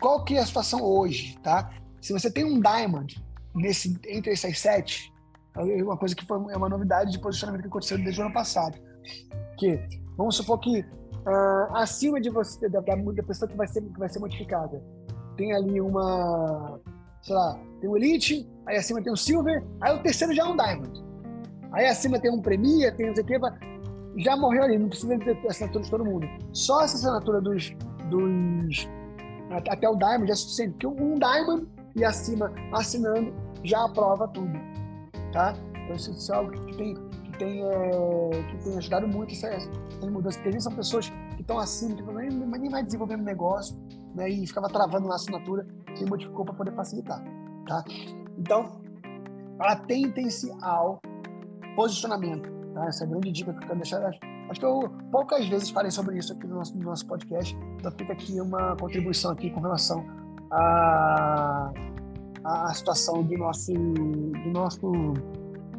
Qual 0.00 0.24
que 0.24 0.36
é 0.36 0.40
a 0.40 0.46
situação 0.46 0.82
hoje, 0.82 1.38
tá? 1.42 1.70
Se 2.00 2.12
você 2.12 2.30
tem 2.30 2.44
um 2.44 2.60
diamond 2.60 3.24
nesse, 3.54 3.96
entre 4.08 4.32
essas 4.32 4.58
sete, 4.58 5.12
é 5.56 5.82
uma 5.82 5.96
coisa 5.96 6.14
que 6.14 6.26
foi, 6.26 6.52
é 6.52 6.56
uma 6.56 6.68
novidade 6.68 7.12
de 7.12 7.18
posicionamento 7.20 7.62
que 7.62 7.68
aconteceu 7.68 7.96
desde 7.96 8.20
o 8.20 8.24
ano 8.24 8.34
passado. 8.34 8.76
Que, 9.56 9.78
vamos 10.16 10.36
supor 10.36 10.58
que 10.58 10.80
uh, 10.80 11.76
acima 11.76 12.20
de 12.20 12.28
você, 12.30 12.68
da, 12.68 12.80
da 12.80 13.22
pessoa 13.22 13.48
que 13.48 13.56
vai, 13.56 13.68
ser, 13.68 13.82
que 13.82 13.98
vai 13.98 14.08
ser 14.08 14.18
modificada, 14.18 14.82
tem 15.36 15.52
ali 15.52 15.80
uma, 15.80 16.80
sei 17.22 17.34
lá, 17.34 17.60
tem 17.84 17.88
o 17.88 17.96
Elite, 17.96 18.48
aí 18.66 18.76
acima 18.76 19.02
tem 19.02 19.12
o 19.12 19.16
Silver, 19.16 19.62
aí 19.80 19.94
o 19.94 20.02
terceiro 20.02 20.34
já 20.34 20.44
é 20.44 20.46
um 20.46 20.56
Diamond. 20.56 21.04
Aí 21.72 21.86
acima 21.86 22.18
tem 22.18 22.30
um 22.30 22.40
Premier, 22.40 22.96
tem 22.96 23.08
não 23.08 23.14
sei 23.14 23.24
o 23.24 23.26
que, 23.26 23.38
já 24.22 24.36
morreu 24.36 24.62
ali, 24.62 24.78
não 24.78 24.88
precisa 24.88 25.18
ter 25.18 25.38
assinatura 25.46 25.84
de 25.84 25.90
todo 25.90 26.04
mundo. 26.04 26.26
Só 26.52 26.82
essa 26.82 26.96
assinatura 26.96 27.40
dos, 27.40 27.74
dos 28.08 28.88
até 29.50 29.88
o 29.88 29.96
Diamond 29.96 30.30
é 30.30 30.34
suficiente, 30.34 30.72
porque 30.72 30.86
um 30.86 31.18
Diamond 31.18 31.68
e 31.94 32.04
acima 32.04 32.52
assinando 32.72 33.34
já 33.62 33.84
aprova 33.84 34.26
tudo, 34.28 34.52
tá? 35.32 35.54
Então 35.84 35.96
isso 35.96 36.32
é 36.32 36.36
algo 36.36 36.52
que 36.52 36.76
tem, 36.76 36.94
que 36.94 37.38
tem, 37.38 37.62
é, 37.64 38.30
que 38.50 38.64
tem 38.64 38.78
ajudado 38.78 39.06
muito 39.06 39.32
essa, 39.32 39.48
essa 39.48 39.70
mudança, 40.10 40.38
porque 40.40 40.60
são 40.60 40.74
pessoas 40.74 41.10
que 41.34 41.42
estão 41.42 41.58
acima, 41.58 41.96
que 41.96 42.02
nem, 42.02 42.30
nem 42.30 42.70
vai 42.70 42.82
desenvolvendo 42.82 43.22
negócio, 43.22 43.76
né, 44.14 44.30
e 44.30 44.46
ficava 44.46 44.68
travando 44.68 45.06
na 45.06 45.16
assinatura, 45.16 45.66
que 45.96 46.04
modificou 46.06 46.44
para 46.44 46.54
poder 46.54 46.72
facilitar, 46.74 47.22
tá? 47.66 47.84
Então, 48.38 48.80
atentem-se 49.58 50.52
ao 50.62 51.00
posicionamento, 51.76 52.50
tá? 52.74 52.86
Essa 52.86 53.04
é 53.04 53.06
a 53.06 53.10
grande 53.10 53.32
dica 53.32 53.52
que 53.52 53.58
eu 53.58 53.66
quero 53.66 53.76
deixar. 53.76 54.02
Acho 54.50 54.60
que 54.60 54.66
eu 54.66 54.90
poucas 55.10 55.48
vezes 55.48 55.70
falei 55.70 55.90
sobre 55.90 56.18
isso 56.18 56.32
aqui 56.32 56.46
no 56.46 56.56
nosso, 56.56 56.76
no 56.76 56.84
nosso 56.84 57.06
podcast, 57.06 57.56
então 57.78 57.90
fica 57.92 58.12
aqui 58.12 58.40
uma 58.40 58.76
contribuição 58.76 59.30
aqui 59.30 59.50
com 59.50 59.60
relação 59.60 60.04
a, 60.50 61.72
a, 62.44 62.70
a 62.70 62.74
situação 62.74 63.22
do 63.22 63.36
nosso, 63.38 63.72
do 63.72 64.50
nosso 64.50 64.92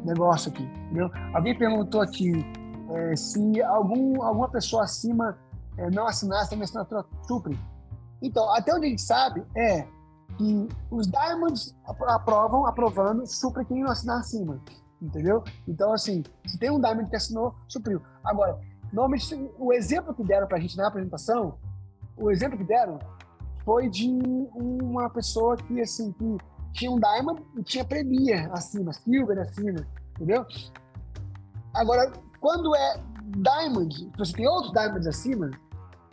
negócio 0.04 0.50
aqui, 0.50 0.62
entendeu? 0.62 1.10
Alguém 1.32 1.56
perguntou 1.56 2.00
aqui 2.00 2.32
é, 2.90 3.16
se 3.16 3.62
algum, 3.62 4.22
alguma 4.22 4.48
pessoa 4.48 4.84
acima 4.84 5.38
é, 5.78 5.90
não 5.90 6.06
assinasse 6.06 6.54
a 6.54 6.56
minha 6.56 6.64
assinatura 6.64 7.04
supre. 7.26 7.58
Então, 8.22 8.50
até 8.54 8.74
onde 8.74 8.86
a 8.86 8.88
gente 8.90 9.02
sabe 9.02 9.44
é 9.56 9.86
que 10.36 10.68
os 10.90 11.06
Diamonds 11.06 11.74
aprovam, 11.84 12.66
aprovando, 12.66 13.26
supre 13.26 13.64
quem 13.64 13.82
não 13.82 13.90
assinar 13.90 14.20
acima, 14.20 14.60
entendeu? 15.00 15.42
Então, 15.66 15.92
assim, 15.92 16.22
se 16.46 16.58
tem 16.58 16.70
um 16.70 16.80
Diamond 16.80 17.08
que 17.08 17.16
assinou, 17.16 17.54
supriu. 17.68 18.02
Agora, 18.24 18.58
normalmente, 18.92 19.34
o 19.58 19.72
exemplo 19.72 20.14
que 20.14 20.22
deram 20.24 20.46
para 20.46 20.58
a 20.58 20.60
gente 20.60 20.76
na 20.76 20.88
apresentação, 20.88 21.58
o 22.16 22.30
exemplo 22.30 22.58
que 22.58 22.64
deram 22.64 22.98
foi 23.64 23.88
de 23.88 24.08
uma 24.54 25.10
pessoa 25.10 25.56
que, 25.56 25.80
assim, 25.80 26.12
que 26.12 26.36
tinha 26.72 26.90
um 26.90 26.98
Diamond 26.98 27.42
e 27.56 27.62
tinha 27.62 27.84
Premier 27.84 28.50
acima, 28.52 28.92
Silver 28.92 29.38
acima, 29.38 29.86
entendeu? 30.14 30.44
Agora, 31.74 32.12
quando 32.40 32.74
é 32.76 33.00
Diamond, 33.24 34.12
você 34.16 34.32
tem 34.32 34.46
outros 34.46 34.72
Diamonds 34.72 35.06
acima, 35.06 35.50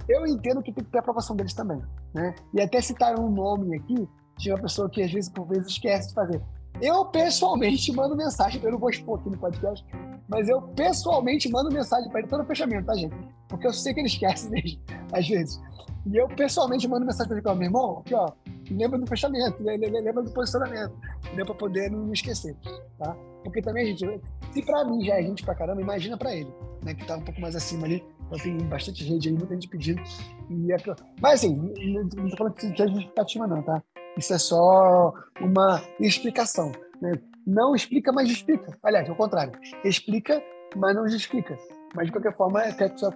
eu 0.07 0.25
entendo 0.25 0.61
que 0.61 0.71
tem 0.73 0.83
que 0.83 0.91
ter 0.91 0.99
aprovação 0.99 1.35
deles 1.35 1.53
também, 1.53 1.81
né? 2.13 2.35
E 2.53 2.61
até 2.61 2.81
citar 2.81 3.19
um 3.19 3.29
nome 3.29 3.75
aqui, 3.75 4.07
tinha 4.37 4.55
uma 4.55 4.61
pessoa 4.61 4.89
que 4.89 5.01
às 5.01 5.11
vezes, 5.11 5.29
por 5.29 5.47
vezes, 5.47 5.67
esquece 5.67 6.09
de 6.09 6.13
fazer. 6.13 6.41
Eu, 6.81 7.05
pessoalmente, 7.05 7.91
mando 7.93 8.15
mensagem, 8.15 8.61
eu 8.63 8.71
não 8.71 8.79
vou 8.79 8.89
expor 8.89 9.19
aqui 9.19 9.29
no 9.29 9.37
podcast, 9.37 9.85
mas 10.27 10.49
eu, 10.49 10.61
pessoalmente, 10.61 11.49
mando 11.49 11.71
mensagem 11.71 12.09
para 12.09 12.21
ele 12.21 12.29
todo 12.29 12.43
fechamento, 12.45 12.85
tá, 12.85 12.95
gente? 12.95 13.15
Porque 13.47 13.67
eu 13.67 13.73
sei 13.73 13.93
que 13.93 13.99
ele 13.99 14.07
esquece 14.07 14.49
mesmo, 14.49 14.81
às 15.13 15.27
vezes. 15.27 15.61
E 16.05 16.17
eu, 16.17 16.27
pessoalmente, 16.27 16.87
mando 16.87 17.05
mensagem 17.05 17.27
para 17.27 17.51
ele, 17.51 17.59
meu 17.59 17.67
irmão, 17.67 17.99
aqui, 17.99 18.13
ó, 18.13 18.31
lembra 18.69 18.99
do 18.99 19.07
fechamento, 19.07 19.61
lembra 19.63 20.23
do 20.23 20.31
posicionamento, 20.31 20.93
entendeu? 21.25 21.45
Para 21.45 21.55
poder 21.55 21.91
não 21.91 22.11
esquecer, 22.11 22.55
tá? 22.97 23.15
Porque 23.43 23.61
também, 23.61 23.95
gente, 23.95 24.21
se 24.51 24.61
para 24.61 24.83
mim 24.85 25.03
já 25.03 25.19
é 25.19 25.23
gente 25.23 25.43
pra 25.43 25.55
caramba, 25.55 25.81
imagina 25.81 26.17
para 26.17 26.35
ele, 26.35 26.51
né? 26.81 26.93
Que 26.93 27.05
tá 27.05 27.17
um 27.17 27.21
pouco 27.21 27.39
mais 27.39 27.55
acima 27.55 27.85
ali. 27.85 28.03
Então 28.33 28.39
tem 28.39 28.57
bastante 28.67 29.03
gente 29.03 29.29
aí, 29.29 29.33
muita 29.35 29.53
gente 29.53 29.67
pedindo. 29.67 30.01
E 30.49 30.73
é... 30.73 30.77
Mas 31.21 31.39
assim, 31.39 31.55
não 31.55 32.29
tô 32.29 32.37
falando 32.37 32.53
que 32.53 32.65
isso 32.65 32.81
é 32.81 32.87
justificativa, 32.87 33.47
não, 33.47 33.61
tá? 33.61 33.83
Isso 34.17 34.33
é 34.33 34.37
só 34.39 35.13
uma 35.39 35.81
explicação. 35.99 36.71
Né? 36.99 37.13
Não 37.45 37.75
explica, 37.75 38.11
mas 38.11 38.29
explica. 38.29 38.75
Aliás, 38.81 39.07
ao 39.07 39.15
contrário. 39.15 39.53
Explica, 39.83 40.41
mas 40.75 40.95
não 40.95 41.07
justifica. 41.07 41.57
Mas, 41.95 42.07
de 42.07 42.11
qualquer 42.11 42.35
forma, 42.35 42.65
eu 42.67 42.75
quero 42.75 42.97
só 42.97 43.11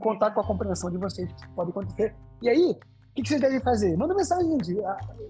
contar 0.00 0.32
com 0.32 0.40
a 0.40 0.46
compreensão 0.46 0.90
de 0.90 0.98
vocês 0.98 1.32
que 1.32 1.48
pode 1.50 1.70
acontecer. 1.70 2.12
E 2.42 2.48
aí, 2.48 2.72
o 2.72 3.14
que, 3.14 3.28
vocês 3.28 3.40
devem 3.40 3.60
fazer? 3.60 3.96
Manda 3.96 4.14
mensagem, 4.14 4.50
gente. 4.50 4.74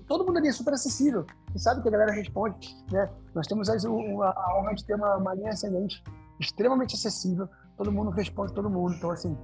Todo 0.08 0.24
mundo 0.24 0.38
ali 0.38 0.48
é 0.48 0.52
super 0.52 0.72
acessível. 0.72 1.26
Você 1.52 1.58
sabe 1.58 1.82
que 1.82 1.88
a 1.88 1.90
galera 1.90 2.12
responde. 2.12 2.74
Né? 2.90 3.10
Nós 3.34 3.46
temos 3.46 3.68
a, 3.68 3.74
a 3.74 4.58
honra 4.58 4.74
de 4.74 4.84
ter 4.86 4.94
uma, 4.94 5.16
uma 5.16 5.34
linha 5.34 5.50
ascendente 5.50 6.02
extremamente 6.40 6.94
acessível. 6.94 7.48
Todo 7.76 7.92
mundo 7.92 8.10
responde 8.10 8.54
todo 8.54 8.70
mundo. 8.70 8.94
Então, 8.94 9.10
assim, 9.10 9.36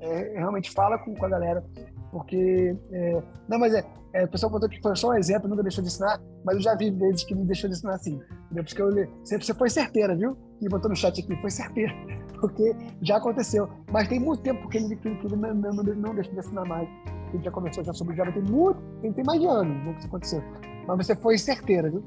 é, 0.00 0.38
realmente 0.38 0.70
fala 0.70 0.98
com, 0.98 1.14
com, 1.14 1.26
a 1.26 1.28
galera. 1.28 1.64
Porque. 2.10 2.76
É, 2.92 3.22
não, 3.48 3.58
mas 3.58 3.74
é. 3.74 3.84
é 4.12 4.24
o 4.24 4.28
pessoal 4.28 4.50
contou 4.50 4.68
que 4.68 4.80
foi 4.80 4.94
só 4.96 5.10
um 5.10 5.14
exemplo, 5.14 5.48
nunca 5.48 5.62
deixou 5.62 5.82
de 5.82 5.88
ensinar, 5.88 6.20
mas 6.44 6.56
eu 6.56 6.62
já 6.62 6.74
vi 6.74 6.90
vezes 6.90 7.24
que 7.24 7.34
me 7.34 7.44
deixou 7.44 7.68
de 7.68 7.76
ensinar 7.76 7.94
assim. 7.94 8.20
Entendeu? 8.46 8.64
Porque 8.64 8.82
eu, 8.82 8.90
sempre 9.24 9.44
você 9.44 9.54
foi 9.54 9.70
certeira, 9.70 10.16
viu? 10.16 10.36
E 10.60 10.68
botou 10.68 10.90
no 10.90 10.96
chat 10.96 11.20
aqui, 11.20 11.36
foi 11.40 11.50
certeira. 11.50 11.92
Porque 12.40 12.74
já 13.02 13.16
aconteceu. 13.16 13.68
Mas 13.92 14.08
tem 14.08 14.18
muito 14.18 14.42
tempo 14.42 14.68
que 14.68 14.78
ele, 14.78 14.96
que, 14.96 15.08
ele 15.08 15.36
não, 15.36 15.54
não, 15.54 15.72
não 15.72 16.14
deixou 16.14 16.32
de 16.32 16.40
ensinar 16.40 16.64
mais 16.64 16.88
a 17.30 17.36
gente 17.36 17.44
já 17.44 17.50
começou 17.50 17.84
já 17.84 17.92
sobre 17.92 18.16
Java 18.16 18.32
tem 18.32 18.42
muito, 18.42 18.80
tem, 19.00 19.12
tem 19.12 19.24
mais 19.24 19.40
de 19.40 19.46
anos 19.46 19.76
né, 19.84 19.92
que 19.92 19.98
isso 19.98 20.08
aconteceu. 20.08 20.42
Mas 20.86 21.06
você 21.06 21.14
foi 21.14 21.38
certeira, 21.38 21.88
viu? 21.88 22.02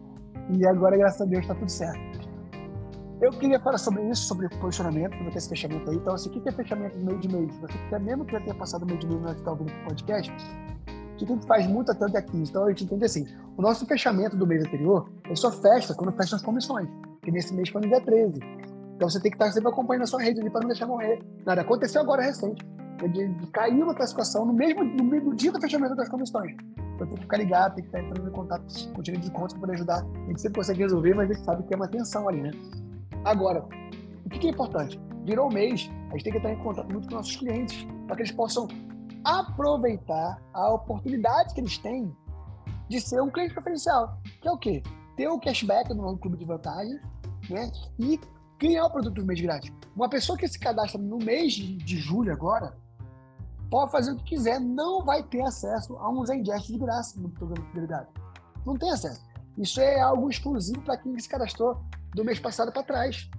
E 0.50 0.66
agora, 0.68 0.98
graças 0.98 1.22
a 1.22 1.26
Deus, 1.26 1.44
está 1.44 1.56
tudo 1.56 1.72
certo. 1.72 2.23
Eu 3.24 3.32
queria 3.32 3.58
falar 3.58 3.78
sobre 3.78 4.04
isso, 4.10 4.26
sobre 4.26 4.50
posicionamento, 4.50 5.18
sobre 5.18 5.38
esse 5.38 5.48
fechamento 5.48 5.90
aí. 5.90 5.96
Então, 5.96 6.14
assim, 6.14 6.28
o 6.28 6.32
que 6.34 6.50
é 6.50 6.52
fechamento 6.52 6.98
de 6.98 7.06
meio 7.06 7.18
de 7.20 7.30
mês? 7.30 7.56
Você 7.62 7.78
quer 7.90 7.98
mesmo 7.98 8.26
que 8.26 8.34
já 8.34 8.42
tenha 8.42 8.54
passado 8.54 8.86
meio 8.86 9.00
de 9.00 9.08
mês 9.08 9.22
na 9.22 9.34
que 9.34 9.40
está 9.40 9.52
ouvindo 9.52 9.72
o 9.72 9.88
podcast, 9.88 10.30
que 11.18 11.24
a 11.24 11.28
gente 11.28 11.48
faz 11.48 11.66
muito 11.66 11.90
até 11.90 12.18
aqui? 12.18 12.36
Então, 12.36 12.66
a 12.66 12.70
gente 12.70 12.84
entende 12.84 13.06
assim, 13.06 13.26
o 13.56 13.62
nosso 13.62 13.86
fechamento 13.86 14.36
do 14.36 14.46
mês 14.46 14.66
anterior, 14.66 15.10
ele 15.24 15.38
só 15.38 15.50
fecha 15.50 15.94
quando 15.94 16.12
fecha 16.18 16.36
as 16.36 16.42
comissões, 16.42 16.90
que 17.22 17.32
nesse 17.32 17.54
mês 17.54 17.72
no 17.72 17.80
dia 17.80 18.02
13. 18.02 18.42
Então, 18.98 19.10
você 19.10 19.22
tem 19.22 19.32
que 19.32 19.38
estar 19.38 19.50
sempre 19.54 19.70
acompanhando 19.70 20.04
a 20.04 20.08
sua 20.08 20.22
rede 20.22 20.42
ali 20.42 20.50
para 20.50 20.60
não 20.60 20.68
deixar 20.68 20.86
morrer. 20.86 21.24
Nada, 21.46 21.62
aconteceu 21.62 22.02
agora 22.02 22.24
recente 22.24 22.62
de, 23.08 23.28
de 23.30 23.48
cair 23.52 23.82
uma 23.82 23.96
classificação 23.96 24.46
no 24.46 24.52
mesmo, 24.52 24.84
no 24.84 25.04
mesmo 25.06 25.34
dia 25.34 25.54
do 25.54 25.62
fechamento 25.62 25.96
das 25.96 26.10
comissões. 26.10 26.58
Então 26.96 27.08
tem 27.08 27.16
que 27.16 27.22
ficar 27.22 27.38
ligado, 27.38 27.76
tem 27.76 27.86
que 27.86 27.88
estar 27.88 28.02
entrando 28.02 28.28
em 28.28 28.34
contato 28.34 28.66
com 28.94 29.00
o 29.00 29.02
time 29.04 29.18
de 29.18 29.32
contas 29.32 29.54
para 29.54 29.62
poder 29.62 29.74
ajudar. 29.76 30.04
A 30.04 30.28
gente 30.28 30.42
sempre 30.42 30.58
consegue 30.58 30.82
resolver, 30.82 31.14
mas 31.14 31.30
a 31.30 31.34
gente 31.34 31.46
sabe 31.46 31.64
que 31.64 31.74
é 31.74 31.78
uma 31.78 31.88
tensão 31.88 32.28
ali, 32.28 32.42
né? 32.42 32.52
Agora, 33.26 33.66
o 34.26 34.30
que 34.30 34.48
é 34.48 34.50
importante? 34.50 35.00
Virou 35.26 35.50
mês, 35.50 35.90
a 36.10 36.14
gente 36.14 36.24
tem 36.24 36.32
que 36.34 36.38
estar 36.38 36.52
em 36.52 36.62
contato 36.62 36.92
muito 36.92 37.08
com 37.08 37.16
nossos 37.16 37.36
clientes 37.38 37.88
para 38.06 38.18
que 38.18 38.24
eles 38.24 38.32
possam 38.32 38.68
aproveitar 39.24 40.42
a 40.54 40.74
oportunidade 40.74 41.54
que 41.54 41.62
eles 41.62 41.78
têm 41.78 42.14
de 42.90 43.00
ser 43.00 43.22
um 43.22 43.30
cliente 43.30 43.54
preferencial, 43.54 44.18
que 44.42 44.48
é 44.48 44.52
o 44.52 44.58
quê? 44.58 44.84
Ter 45.16 45.28
o 45.30 45.40
cashback 45.40 45.94
no 45.94 46.18
clube 46.18 46.38
de 46.38 46.46
vantagens, 46.46 47.02
né? 47.50 47.72
E 47.98 48.20
ganhar 48.60 48.86
o 48.86 48.90
produto 48.90 49.16
do 49.16 49.26
mês 49.26 49.40
grátis. 49.40 49.72
Uma 49.96 50.10
pessoa 50.10 50.38
que 50.38 50.48
se 50.48 50.60
cadastra 50.60 51.02
no 51.02 51.18
mês 51.18 51.54
de 51.54 51.98
julho 51.98 52.34
agora, 52.34 52.76
pode 53.70 53.92
fazer 53.92 54.12
o 54.12 54.18
que 54.18 54.36
quiser, 54.36 54.60
não 54.60 55.04
vai 55.06 55.24
ter 55.24 55.42
acesso 55.42 55.96
a 55.98 56.10
um 56.10 56.26
Zengest 56.26 56.68
de 56.68 56.78
graça 56.78 57.20
no 57.20 57.30
programa 57.30 57.64
de 57.64 57.68
fidelidade. 57.70 58.10
Não 58.66 58.78
tem 58.78 58.92
acesso. 58.92 59.24
Isso 59.58 59.80
é 59.80 60.02
algo 60.02 60.30
exclusivo 60.30 60.82
para 60.82 60.98
quem 60.98 61.18
se 61.18 61.30
cadastrou 61.30 61.82
do 62.14 62.24
mês 62.24 62.40
passado 62.40 62.72
para 62.72 62.84
trás. 62.84 63.30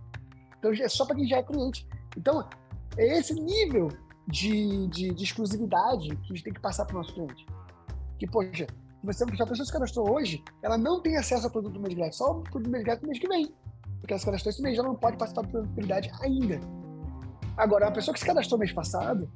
Então 0.58 0.72
é 0.72 0.88
só 0.88 1.04
para 1.04 1.16
quem 1.16 1.26
já 1.26 1.38
é 1.38 1.42
cliente. 1.42 1.86
Então, 2.16 2.48
é 2.96 3.18
esse 3.18 3.34
nível 3.34 3.88
de, 4.26 4.86
de, 4.88 5.14
de 5.14 5.24
exclusividade 5.24 6.08
que 6.08 6.32
a 6.32 6.34
gente 6.34 6.44
tem 6.44 6.52
que 6.52 6.60
passar 6.60 6.84
para 6.84 6.94
o 6.94 6.98
nosso 6.98 7.12
cliente. 7.14 7.46
Que, 8.18 8.26
poxa, 8.26 8.66
você, 9.02 9.24
se 9.24 9.42
a 9.42 9.46
pessoa 9.46 9.66
se 9.66 9.72
cadastrou 9.72 10.10
hoje, 10.10 10.42
ela 10.62 10.78
não 10.78 11.00
tem 11.02 11.16
acesso 11.16 11.44
ao 11.44 11.50
produto 11.50 11.74
do 11.74 11.80
mês 11.80 11.94
grátis, 11.94 12.18
só 12.18 12.30
o 12.30 12.42
produto 12.42 12.64
do 12.64 12.70
mês 12.70 12.84
grátis 12.84 13.02
no 13.02 13.08
mês 13.08 13.20
que 13.20 13.28
vem. 13.28 13.54
Porque 14.00 14.12
ela 14.12 14.18
se 14.18 14.24
cadastrou 14.24 14.50
esse 14.50 14.62
mês, 14.62 14.76
já 14.76 14.82
não 14.82 14.94
pode 14.94 15.16
participar 15.16 15.42
do 15.42 15.48
programa 15.48 15.68
de 15.68 15.74
fidelidade 15.74 16.10
ainda. 16.22 16.60
Agora, 17.56 17.88
a 17.88 17.90
pessoa 17.90 18.14
que 18.14 18.20
se 18.20 18.26
cadastrou 18.26 18.58
mês 18.58 18.72
passado, 18.72 19.30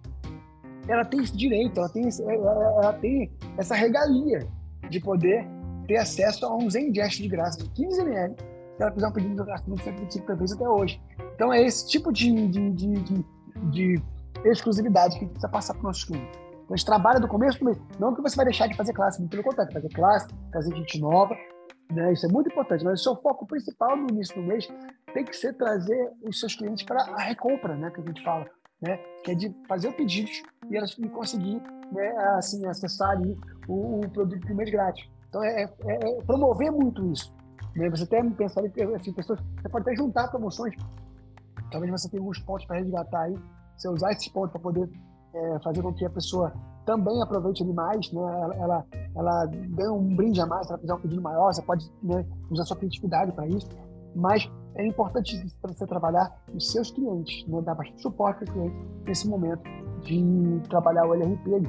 ela 0.88 1.05
tem 1.05 1.20
esse 1.20 1.37
direito, 1.37 1.79
ela 1.79 1.88
tem, 1.88 2.09
ela, 2.22 2.83
ela 2.83 2.92
tem 2.94 3.31
essa 3.59 3.74
regalia 3.74 4.48
de 4.88 5.01
poder 5.01 5.46
ter 5.87 5.96
acesso 5.96 6.46
a 6.46 6.57
um 6.57 6.68
Zengest 6.70 7.20
de 7.20 7.29
graça 7.29 7.62
de 7.62 7.68
15 7.70 8.01
ml 8.01 8.37
ela 8.79 8.93
fizer 8.93 9.07
um 9.07 9.12
pedido 9.12 9.45
de 9.45 9.51
acima 9.51 9.77
de 9.77 9.83
125 9.83 10.27
PVs 10.27 10.53
até 10.53 10.69
hoje. 10.69 11.03
Então 11.35 11.53
é 11.53 11.62
esse 11.62 11.88
tipo 11.88 12.12
de, 12.12 12.49
de, 12.49 12.71
de, 12.71 12.93
de, 12.93 13.25
de 13.71 14.03
exclusividade 14.45 15.14
que 15.14 15.19
a 15.19 15.21
gente 15.21 15.33
precisa 15.33 15.49
passar 15.49 15.75
para 15.75 15.81
os 15.81 15.85
nossos 15.85 16.05
clientes. 16.05 16.38
Então 16.38 16.75
a 16.75 16.77
gente 16.77 16.87
trabalha 16.87 17.21
do 17.21 17.29
começo 17.29 17.59
do 17.59 17.64
mês. 17.64 17.79
Não 17.99 18.14
que 18.14 18.23
você 18.23 18.37
vai 18.37 18.45
deixar 18.45 18.67
de 18.67 18.77
fazer 18.77 18.93
classe, 18.93 19.23
pelo 19.27 19.43
contrário, 19.43 19.73
fazer 19.73 19.88
classe, 19.91 20.29
fazer 20.53 20.75
gente 20.75 21.01
nova, 21.01 21.37
né? 21.91 22.12
Isso 22.12 22.27
é 22.27 22.29
muito 22.29 22.51
importante, 22.51 22.85
mas 22.85 23.01
o 23.01 23.03
seu 23.03 23.17
foco 23.17 23.47
principal 23.47 23.97
no 23.97 24.09
início 24.11 24.35
do 24.35 24.43
mês 24.43 24.69
tem 25.12 25.25
que 25.25 25.35
ser 25.35 25.55
trazer 25.55 26.12
os 26.23 26.38
seus 26.38 26.55
clientes 26.55 26.85
para 26.85 27.03
a 27.03 27.23
recompra, 27.23 27.75
né? 27.75 27.91
Que 27.91 28.01
a 28.01 28.05
gente 28.05 28.23
fala 28.23 28.47
né? 28.81 28.99
Que 29.25 29.33
é 29.33 29.35
de 29.35 29.53
fazer 29.67 29.88
o 29.88 29.93
pedido 29.93 30.31
e 30.71 30.77
elas 30.77 30.95
conseguir, 31.12 31.61
né, 31.93 32.09
assim, 32.37 32.64
acessar 32.67 33.11
ali 33.11 33.37
o, 33.67 34.01
o 34.01 34.11
produto 34.11 34.47
do 34.47 34.55
mês 34.55 34.71
grátis. 34.71 35.09
Então, 35.29 35.43
é, 35.43 35.64
é, 35.64 35.69
é, 35.95 36.23
promover 36.23 36.71
muito 36.71 37.05
isso. 37.12 37.35
Né? 37.79 37.88
Você 37.91 38.03
até 38.03 38.23
pensar 38.31 38.62
assim, 38.97 39.12
pessoas, 39.12 39.41
você 39.62 39.69
pode 39.69 39.88
até 39.88 39.97
juntar 39.97 40.29
promoções. 40.29 40.75
Talvez 41.71 41.91
você 41.93 42.09
tenha 42.09 42.21
alguns 42.21 42.41
pontos 42.41 42.67
para 42.67 42.77
resgatar 42.77 43.23
aí. 43.23 43.38
Você 43.77 43.88
usar 43.88 44.12
esses 44.12 44.29
pontos 44.29 44.51
para 44.51 44.61
poder 44.61 44.91
é, 45.33 45.59
fazer 45.61 45.83
com 45.83 45.93
que 45.95 46.05
a 46.05 46.11
pessoa 46.11 46.53
também 46.85 47.23
aproveite 47.23 47.62
ali 47.62 47.73
mais, 47.73 48.11
né? 48.12 48.21
Ela, 48.21 48.55
ela, 48.57 48.87
ela 49.14 49.47
ganha 49.47 49.93
um 49.93 50.17
brinde 50.17 50.41
a 50.41 50.47
mais, 50.47 50.69
ela 50.69 50.79
fizer 50.79 50.95
um 50.95 51.01
pedido 51.01 51.23
maior, 51.23 51.53
você 51.53 51.62
pode 51.62 51.88
né, 52.03 52.27
usar 52.51 52.64
sua 52.64 52.77
criatividade 52.77 53.31
para 53.33 53.47
isso. 53.47 53.69
Mas 54.17 54.51
é 54.75 54.87
importante 54.87 55.47
você 55.62 55.87
trabalhar 55.87 56.35
os 56.53 56.73
seus 56.73 56.91
clientes, 56.91 57.47
né? 57.47 57.61
dar 57.62 57.75
bastante 57.75 58.03
suporte 58.03 58.45
para 58.45 58.51
o 58.51 58.53
cliente 58.55 58.77
nesse 59.05 59.29
momento 59.29 59.62
de 60.03 60.61
trabalhar 60.69 61.07
o 61.07 61.14
LRP 61.14 61.62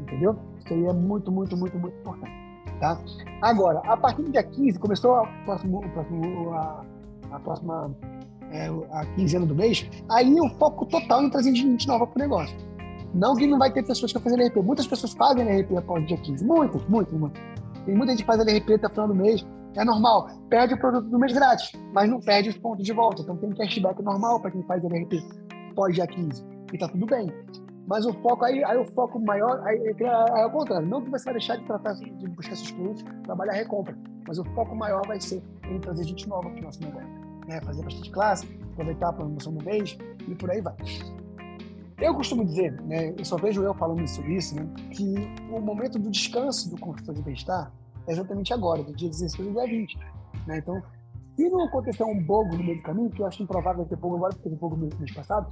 entendeu? 0.00 0.36
Isso 0.58 0.72
aí 0.72 0.86
é 0.86 0.92
muito, 0.92 1.30
muito, 1.30 1.56
muito, 1.56 1.78
muito 1.78 1.96
importante. 1.98 2.41
Tá? 2.82 2.98
Agora, 3.40 3.78
a 3.84 3.96
partir 3.96 4.22
do 4.22 4.32
dia 4.32 4.42
15, 4.42 4.76
começou 4.80 5.14
a, 5.14 5.26
próximo, 5.44 5.80
a, 6.52 6.84
a 7.30 7.38
próxima 7.38 7.94
é, 8.50 8.66
a 8.90 9.06
quinzena 9.14 9.46
do 9.46 9.54
mês, 9.54 9.88
aí 10.10 10.40
o 10.40 10.48
foco 10.58 10.84
total 10.86 11.22
em 11.22 11.30
trazer 11.30 11.54
gente 11.54 11.86
nova 11.86 12.08
para 12.08 12.18
o 12.18 12.22
negócio. 12.22 12.56
Não 13.14 13.36
que 13.36 13.46
não 13.46 13.56
vai 13.56 13.70
ter 13.72 13.86
pessoas 13.86 14.12
que 14.12 14.18
vão 14.18 14.24
fazer 14.24 14.34
LRP. 14.34 14.60
Muitas 14.62 14.88
pessoas 14.88 15.12
fazem 15.12 15.42
LRP 15.42 15.76
após 15.76 16.02
o 16.02 16.06
dia 16.08 16.16
15. 16.16 16.44
Muitas, 16.44 16.84
muitas, 16.88 17.14
muitas. 17.16 17.40
Tem 17.86 17.94
muita 17.94 18.14
gente 18.14 18.22
que 18.22 18.26
faz 18.26 18.40
LRP 18.40 18.74
até 18.74 18.88
o 18.88 18.90
final 18.90 19.06
do 19.06 19.14
mês 19.14 19.46
é 19.76 19.84
normal. 19.84 20.28
Perde 20.50 20.74
o 20.74 20.78
produto 20.78 21.08
do 21.08 21.18
mês 21.20 21.32
grátis, 21.32 21.70
mas 21.94 22.10
não 22.10 22.18
perde 22.18 22.48
os 22.48 22.58
pontos 22.58 22.84
de 22.84 22.92
volta. 22.92 23.22
Então 23.22 23.36
tem 23.36 23.50
cashback 23.50 24.02
normal 24.02 24.40
para 24.40 24.50
quem 24.50 24.62
faz 24.64 24.82
NRP 24.82 25.22
pós 25.76 25.94
dia 25.94 26.06
15. 26.08 26.44
E 26.72 26.78
tá 26.78 26.88
tudo 26.88 27.06
bem. 27.06 27.32
Mas 27.86 28.06
o 28.06 28.12
foco 28.14 28.44
aí, 28.44 28.62
aí 28.64 28.78
o 28.78 28.84
foco 28.84 29.18
maior 29.18 29.60
aí, 29.66 29.78
é, 29.78 30.40
é, 30.40 30.46
o 30.46 30.50
contrário. 30.50 30.86
Não 30.86 31.02
que 31.02 31.10
você 31.10 31.24
vai 31.24 31.34
deixar 31.34 31.56
de 31.56 31.64
tratar 31.64 31.94
de 31.94 32.28
buscar 32.28 32.54
seus 32.56 32.70
clientes, 32.70 33.04
trabalhar 33.24 33.52
recompra. 33.52 33.96
mas 34.26 34.38
o 34.38 34.44
foco 34.54 34.74
maior 34.74 35.06
vai 35.06 35.20
ser 35.20 35.42
em 35.68 35.78
trazer 35.80 36.04
gente 36.04 36.28
nova 36.28 36.48
para 36.48 36.60
o 36.60 36.62
nosso 36.62 36.80
negócio. 36.80 37.08
Né? 37.46 37.60
Fazer 37.62 37.82
bastante 37.82 38.10
classe, 38.10 38.60
aproveitar 38.72 39.08
a 39.08 39.12
promoção 39.12 39.52
do 39.52 39.64
mês 39.64 39.98
e 40.26 40.34
por 40.34 40.50
aí 40.50 40.60
vai. 40.60 40.74
Eu 41.98 42.14
costumo 42.14 42.44
dizer, 42.44 42.72
né, 42.82 43.14
eu 43.16 43.24
só 43.24 43.36
vejo 43.36 43.62
eu 43.62 43.72
falando 43.74 44.04
sobre 44.08 44.34
isso, 44.34 44.56
né, 44.56 44.68
que 44.90 45.14
o 45.48 45.60
momento 45.60 46.00
do 46.00 46.10
descanso 46.10 46.68
do 46.68 46.76
consultor 46.76 47.14
de 47.14 47.22
bem-estar 47.22 47.72
é 48.08 48.12
exatamente 48.12 48.52
agora, 48.52 48.82
do 48.82 48.92
dia 48.92 49.08
16 49.08 49.46
ao 49.46 49.54
dia 49.54 49.66
20. 49.66 49.98
Né? 50.48 50.58
Então, 50.58 50.82
se 51.36 51.48
não 51.48 51.64
acontecer 51.64 52.02
um 52.02 52.20
bogo 52.20 52.56
no 52.56 52.64
meio 52.64 52.76
do 52.76 52.82
caminho, 52.82 53.08
que 53.08 53.22
eu 53.22 53.26
acho 53.26 53.42
improvável 53.42 53.84
ter 53.84 53.96
bogo 53.96 54.16
agora, 54.16 54.32
porque 54.32 54.48
teve 54.48 54.60
bogo 54.60 54.76
no 54.76 54.88
mês 54.98 55.12
passado, 55.12 55.48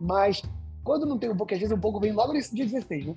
mas 0.00 0.42
quando 0.86 1.04
não 1.04 1.18
tem 1.18 1.28
o 1.28 1.34
bogo, 1.34 1.52
às 1.52 1.58
vezes 1.58 1.74
o 1.74 1.76
bogo 1.76 1.98
vem 1.98 2.12
logo 2.12 2.32
nesse 2.32 2.54
dia 2.54 2.64
16, 2.64 3.06
né? 3.06 3.16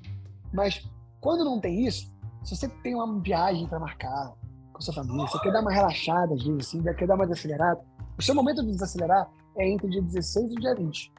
Mas 0.52 0.90
quando 1.22 1.46
não 1.46 1.60
tem 1.60 1.86
isso, 1.86 2.12
se 2.44 2.56
você 2.56 2.68
tem 2.68 2.96
uma 2.96 3.22
viagem 3.22 3.68
para 3.68 3.80
marcar 3.80 4.34
com 4.74 4.82
sua 4.82 4.92
família, 4.92 5.28
você 5.28 5.40
quer 5.40 5.52
dar 5.54 5.62
uma 5.62 5.72
relaxada, 5.72 6.34
às 6.34 6.44
vezes, 6.44 6.68
assim, 6.68 6.82
quer 6.82 7.08
dar 7.08 7.14
uma 7.14 7.28
desacelerada, 7.28 7.80
o 8.18 8.24
seu 8.24 8.34
momento 8.34 8.64
de 8.64 8.72
desacelerar 8.72 9.30
é 9.56 9.70
entre 9.70 9.86
o 9.86 9.90
dia 9.92 10.02
16 10.02 10.52
e 10.52 10.56
o 10.56 10.60
dia 10.60 10.74
20. 10.74 11.14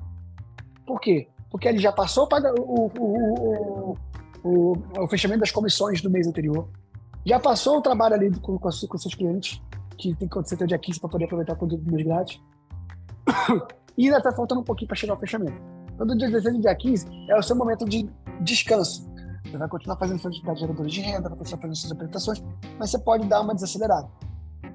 Por 0.84 1.00
quê? 1.00 1.28
Porque 1.52 1.68
ele 1.68 1.78
já 1.78 1.92
passou 1.92 2.28
o, 2.58 2.90
o, 2.98 3.96
o, 4.42 4.72
o, 4.98 5.08
fechamento 5.08 5.40
das 5.40 5.52
comissões 5.52 6.02
do 6.02 6.10
mês 6.10 6.26
anterior, 6.26 6.68
já 7.24 7.38
passou 7.38 7.78
o 7.78 7.80
trabalho 7.80 8.16
ali 8.16 8.30
com, 8.40 8.58
com, 8.58 8.68
com 8.68 8.98
seus 8.98 9.14
clientes, 9.14 9.62
que 9.96 10.16
tem 10.16 10.26
que 10.26 10.32
acontecer 10.32 10.56
até 10.56 10.64
o 10.64 10.68
dia 10.68 10.78
15 10.78 10.98
para 10.98 11.10
poder 11.10 11.24
aproveitar 11.26 11.52
o 11.52 11.56
conteúdo 11.56 11.84
do 11.84 11.92
mês 11.92 12.04
grátis. 12.04 12.40
e 13.96 14.06
ainda 14.06 14.18
está 14.18 14.32
faltando 14.32 14.62
um 14.62 14.64
pouquinho 14.64 14.88
para 14.88 14.96
chegar 14.96 15.12
ao 15.12 15.20
fechamento. 15.20 15.79
Então, 16.00 16.06
do 16.06 16.16
dia 16.16 16.30
16 16.30 16.54
ao 16.54 16.60
dia 16.62 16.74
15 16.74 17.06
é 17.28 17.38
o 17.38 17.42
seu 17.42 17.54
momento 17.54 17.84
de 17.84 18.08
descanso. 18.40 19.06
Você 19.44 19.58
vai 19.58 19.68
continuar 19.68 19.98
fazendo 19.98 20.18
suas 20.18 20.32
atividades 20.32 20.60
geradoras 20.62 20.92
de 20.92 21.00
renda, 21.02 21.28
vai 21.28 21.36
continuar 21.36 21.60
fazendo 21.60 21.76
suas 21.76 21.92
apresentações, 21.92 22.42
mas 22.78 22.90
você 22.90 22.98
pode 22.98 23.28
dar 23.28 23.42
uma 23.42 23.54
desacelerada. 23.54 24.08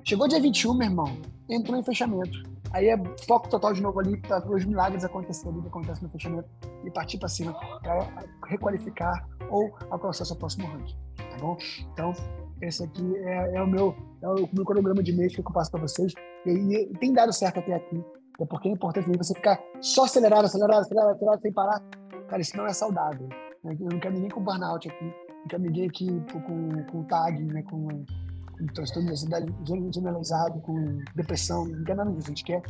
Chegou 0.03 0.27
dia 0.27 0.39
21, 0.39 0.77
meu 0.77 0.87
irmão, 0.87 1.17
entrou 1.49 1.79
em 1.79 1.83
fechamento. 1.83 2.43
Aí 2.71 2.89
é 2.89 3.03
foco 3.25 3.49
total 3.49 3.73
de 3.73 3.81
novo 3.81 3.99
ali 3.99 4.17
para 4.17 4.47
os 4.47 4.65
milagres 4.65 5.03
acontecerem 5.03 5.59
que 5.61 5.67
acontecem 5.67 6.03
no 6.03 6.09
fechamento 6.11 6.47
e 6.83 6.91
partir 6.91 7.17
para 7.17 7.27
cima 7.27 7.55
para 7.81 8.07
requalificar 8.47 9.27
ou 9.49 9.73
alcançar 9.89 10.25
seu 10.25 10.35
próximo 10.35 10.67
ranking. 10.67 10.95
Tá 11.17 11.37
bom? 11.39 11.57
Então, 11.91 12.13
esse 12.61 12.83
aqui 12.83 13.17
é, 13.17 13.55
é 13.55 13.61
o 13.63 13.67
meu 13.67 13.95
é 14.21 14.29
o 14.29 14.47
meu 14.53 14.63
cronograma 14.63 15.01
de 15.01 15.11
mês 15.11 15.33
que 15.33 15.39
eu 15.39 15.45
passo 15.45 15.71
para 15.71 15.81
vocês. 15.81 16.13
E, 16.45 16.51
e, 16.51 16.93
tem 16.99 17.11
dado 17.13 17.33
certo 17.33 17.57
até 17.57 17.73
aqui. 17.73 18.03
É 18.39 18.45
porque 18.45 18.67
é 18.67 18.71
importante 18.71 19.17
você 19.17 19.33
ficar 19.33 19.59
só 19.81 20.03
acelerado, 20.03 20.45
acelerado, 20.45 20.81
acelerado, 20.81 21.15
acelerado, 21.15 21.41
sem 21.41 21.53
parar. 21.53 21.81
Cara, 22.27 22.41
isso 22.41 22.57
não 22.57 22.65
é 22.67 22.73
saudável. 22.73 23.27
Né? 23.63 23.77
Eu 23.79 23.89
não 23.89 23.99
quero 23.99 24.13
ninguém 24.15 24.29
com 24.29 24.41
burnout 24.41 24.87
aqui. 24.87 25.05
Não 25.05 25.47
quero 25.47 25.63
ninguém 25.63 25.87
aqui 25.87 26.07
com, 26.31 26.83
com 26.91 27.03
tag, 27.03 27.43
né? 27.43 27.63
com, 27.63 27.87
com 27.87 28.65
transtorno 28.73 29.07
de 29.07 29.13
ansiedade 29.13 29.53
generalizado, 29.93 30.59
com 30.61 30.99
depressão. 31.15 31.65
Não 31.65 31.83
quero 31.83 31.97
nada 31.97 32.11
disso. 32.11 32.27
A 32.27 32.29
gente 32.29 32.43
quer 32.43 32.61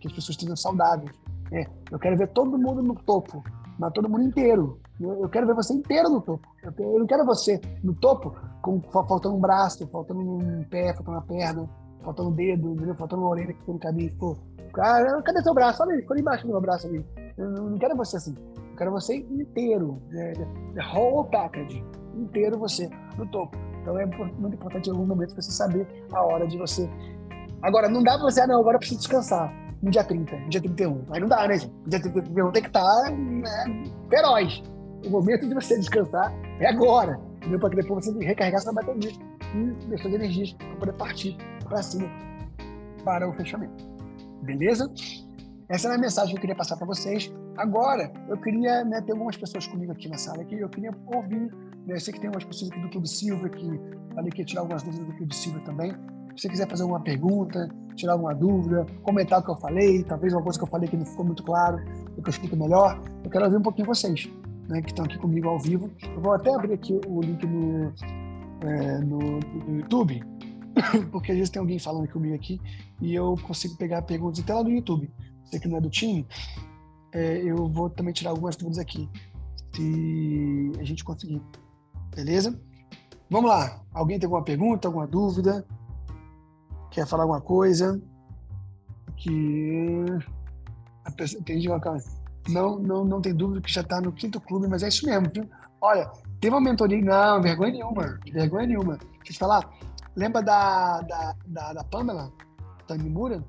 que 0.00 0.06
as 0.06 0.12
pessoas 0.12 0.30
estejam 0.30 0.56
saudáveis. 0.56 1.10
É, 1.50 1.66
eu 1.90 1.98
quero 1.98 2.16
ver 2.16 2.28
todo 2.28 2.58
mundo 2.58 2.82
no 2.82 2.94
topo, 2.94 3.42
mas 3.78 3.92
todo 3.92 4.08
mundo 4.08 4.24
inteiro. 4.24 4.80
Eu, 5.00 5.28
quero 5.28 5.46
ver 5.46 5.54
você 5.54 5.72
inteiro 5.72 6.08
no 6.10 6.20
topo. 6.20 6.46
Eu, 6.62 6.98
não 6.98 7.06
quero 7.06 7.24
você 7.24 7.60
no 7.82 7.94
topo 7.94 8.36
com 8.60 8.80
faltando 8.90 9.36
um 9.36 9.40
braço, 9.40 9.86
faltando 9.88 10.20
um 10.20 10.64
pé, 10.64 10.92
faltando 10.94 11.16
uma 11.16 11.22
perna, 11.22 11.68
faltando 12.02 12.30
um 12.30 12.32
dedo, 12.32 12.72
entendeu? 12.72 12.94
faltando 12.94 13.22
uma 13.22 13.30
orelha 13.30 13.52
que 13.52 13.58
ficou 13.60 13.74
no 13.74 13.80
caminho. 13.80 14.14
Pô, 14.18 14.36
cara, 14.72 15.22
cadê 15.22 15.42
seu 15.42 15.54
braço? 15.54 15.82
Olha 15.82 15.96
ficou 15.96 16.16
embaixo 16.16 16.46
do 16.46 16.52
meu 16.52 16.60
braço 16.60 16.86
ali. 16.86 17.04
Eu 17.36 17.50
não 17.50 17.78
quero 17.78 17.96
você 17.96 18.16
assim. 18.16 18.34
Eu 18.70 18.76
quero 18.76 18.90
você 18.90 19.16
inteiro. 19.16 20.00
É, 20.12 20.32
é, 20.32 20.96
whole 20.96 21.28
package. 21.30 21.84
Inteiro 22.14 22.58
você 22.58 22.88
no 23.16 23.26
topo. 23.26 23.56
Então 23.82 23.98
é 23.98 24.06
muito 24.06 24.54
importante 24.54 24.88
em 24.88 24.92
algum 24.92 25.06
momento 25.06 25.34
você 25.34 25.50
saber 25.50 25.86
a 26.12 26.22
hora 26.22 26.46
de 26.46 26.58
você. 26.58 26.88
Agora, 27.62 27.88
não 27.88 28.02
dá 28.02 28.12
pra 28.12 28.22
você, 28.22 28.40
ah, 28.40 28.46
não, 28.46 28.60
agora 28.60 28.76
eu 28.76 28.78
preciso 28.78 29.00
descansar. 29.00 29.52
No 29.82 29.90
dia 29.90 30.02
30, 30.02 30.36
no 30.36 30.48
dia 30.48 30.60
31. 30.60 31.04
Aí 31.10 31.20
não 31.20 31.28
dá, 31.28 31.46
né, 31.46 31.58
gente? 31.58 31.72
No 31.72 31.88
dia 31.88 32.02
31 32.02 32.50
tem 32.50 32.62
que 32.62 32.68
estar 32.68 32.80
tá, 32.80 33.10
né, 33.10 33.84
feroz. 34.10 34.62
O 35.06 35.10
momento 35.10 35.48
de 35.48 35.54
você 35.54 35.78
descansar 35.78 36.34
é 36.60 36.66
agora. 36.66 37.27
Entendeu? 37.48 37.60
Para 37.60 37.70
que 37.70 37.76
depois 37.76 38.04
você 38.04 38.24
recarregar 38.24 38.60
sua 38.60 38.74
bateria 38.74 39.10
e 39.10 39.98
suas 39.98 40.14
energias 40.14 40.52
para 40.52 40.76
poder 40.76 40.92
partir 40.92 41.36
para 41.64 41.82
cima 41.82 42.06
para 43.04 43.26
o 43.26 43.32
fechamento. 43.32 43.84
Beleza? 44.42 44.92
Essa 45.66 45.88
é 45.88 45.94
a 45.94 45.98
mensagem 45.98 46.30
que 46.32 46.36
eu 46.36 46.40
queria 46.42 46.56
passar 46.56 46.76
para 46.76 46.86
vocês. 46.86 47.32
Agora, 47.56 48.12
eu 48.28 48.36
queria 48.36 48.84
né, 48.84 49.00
ter 49.00 49.12
algumas 49.12 49.36
pessoas 49.36 49.66
comigo 49.66 49.92
aqui 49.92 50.08
na 50.08 50.18
sala 50.18 50.42
aqui. 50.42 50.58
Eu 50.58 50.68
queria 50.68 50.90
ouvir. 51.06 51.50
Né, 51.86 51.94
eu 51.94 52.00
sei 52.00 52.12
que 52.12 52.20
tem 52.20 52.28
algumas 52.28 52.44
pessoas 52.44 52.70
aqui 52.70 52.80
do 52.80 52.90
Clube 52.90 53.08
Silva 53.08 53.48
que 53.48 53.80
falei 54.14 54.30
que 54.30 54.42
ia 54.42 54.44
tirar 54.44 54.60
algumas 54.60 54.82
dúvidas 54.82 55.06
do 55.06 55.14
Clube 55.14 55.34
Silva 55.34 55.60
também. 55.60 55.92
Se 56.36 56.42
você 56.42 56.48
quiser 56.50 56.68
fazer 56.68 56.82
alguma 56.82 57.00
pergunta, 57.00 57.68
tirar 57.96 58.12
alguma 58.12 58.34
dúvida, 58.34 58.84
comentar 59.02 59.40
o 59.40 59.42
que 59.42 59.50
eu 59.50 59.56
falei, 59.56 60.04
talvez 60.04 60.34
uma 60.34 60.42
coisa 60.42 60.58
que 60.58 60.64
eu 60.64 60.68
falei 60.68 60.88
que 60.88 60.96
não 60.96 61.06
ficou 61.06 61.24
muito 61.24 61.42
claro, 61.42 61.78
que 61.78 62.20
eu 62.20 62.28
explico 62.28 62.56
melhor, 62.56 63.02
eu 63.24 63.30
quero 63.30 63.44
ouvir 63.44 63.56
um 63.56 63.62
pouquinho 63.62 63.86
vocês, 63.86 64.30
né, 64.68 64.82
que 64.82 64.90
estão 64.90 65.04
aqui 65.04 65.18
comigo 65.18 65.48
ao 65.48 65.58
vivo. 65.58 65.90
Eu 66.02 66.20
vou 66.20 66.32
até 66.32 66.54
abrir 66.54 66.74
aqui 66.74 67.00
o 67.06 67.20
link 67.20 67.44
no, 67.46 67.92
é, 68.60 68.98
no, 68.98 69.40
no 69.40 69.78
YouTube 69.80 70.22
porque 71.10 71.32
às 71.32 71.38
vezes 71.38 71.50
tem 71.50 71.60
alguém 71.60 71.78
falando 71.78 72.08
comigo 72.08 72.34
aqui 72.34 72.60
e 73.00 73.14
eu 73.14 73.36
consigo 73.42 73.76
pegar 73.76 74.02
perguntas 74.02 74.40
até 74.40 74.54
lá 74.54 74.62
do 74.62 74.70
YouTube. 74.70 75.10
Você 75.44 75.58
que 75.58 75.68
não 75.68 75.78
é 75.78 75.80
do 75.80 75.90
time, 75.90 76.26
é, 77.12 77.38
eu 77.38 77.66
vou 77.68 77.88
também 77.88 78.12
tirar 78.12 78.30
algumas 78.30 78.56
dúvidas 78.56 78.78
aqui, 78.78 79.08
se 79.74 80.72
a 80.78 80.84
gente 80.84 81.02
conseguir. 81.02 81.42
Beleza? 82.14 82.60
Vamos 83.30 83.50
lá. 83.50 83.82
Alguém 83.92 84.18
tem 84.18 84.26
alguma 84.26 84.44
pergunta, 84.44 84.88
alguma 84.88 85.06
dúvida? 85.06 85.66
Quer 86.90 87.06
falar 87.06 87.22
alguma 87.24 87.40
coisa? 87.40 88.00
Que 89.16 90.04
pessoa 91.18 91.40
entendi 91.40 91.68
uma 91.68 91.80
coisa. 91.80 92.08
Não, 92.48 92.78
não, 92.78 93.04
não 93.04 93.20
tem 93.20 93.34
dúvida 93.34 93.60
que 93.60 93.72
já 93.72 93.82
está 93.82 94.00
no 94.00 94.12
quinto 94.12 94.40
clube, 94.40 94.68
mas 94.68 94.82
é 94.82 94.88
isso 94.88 95.06
mesmo, 95.06 95.28
viu? 95.32 95.48
Olha, 95.80 96.10
teve 96.40 96.54
uma 96.54 96.60
mentoria. 96.60 97.00
Não, 97.00 97.42
vergonha 97.42 97.72
nenhuma. 97.72 98.18
Vergonha 98.32 98.66
nenhuma. 98.66 98.96
Deixa 98.96 99.14
eu 99.20 99.32
te 99.34 99.38
falar. 99.38 99.70
Lembra 100.16 100.42
da, 100.42 101.00
da, 101.02 101.36
da, 101.46 101.72
da 101.74 101.84
Pamela 101.84 102.32
Tanimura? 102.86 103.44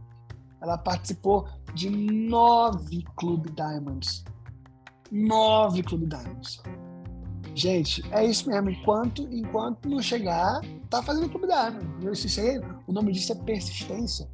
Ela 0.62 0.78
participou 0.78 1.48
de 1.74 1.90
nove 1.90 3.04
Clube 3.16 3.50
Diamonds. 3.52 4.24
Nove 5.12 5.82
Clube 5.82 6.06
Diamonds. 6.06 6.62
Gente, 7.56 8.04
é 8.12 8.26
isso 8.26 8.48
mesmo. 8.50 8.70
Enquanto, 8.70 9.24
enquanto 9.32 9.90
não 9.90 10.02
chegar, 10.02 10.62
tá 10.90 11.02
fazendo 11.02 11.30
Clube 11.30 11.48
Diamond. 11.48 12.12
Isso 12.12 12.40
aí, 12.40 12.62
o 12.86 12.92
nome 12.92 13.12
disso 13.12 13.32
é 13.32 13.36
persistência. 13.36 14.28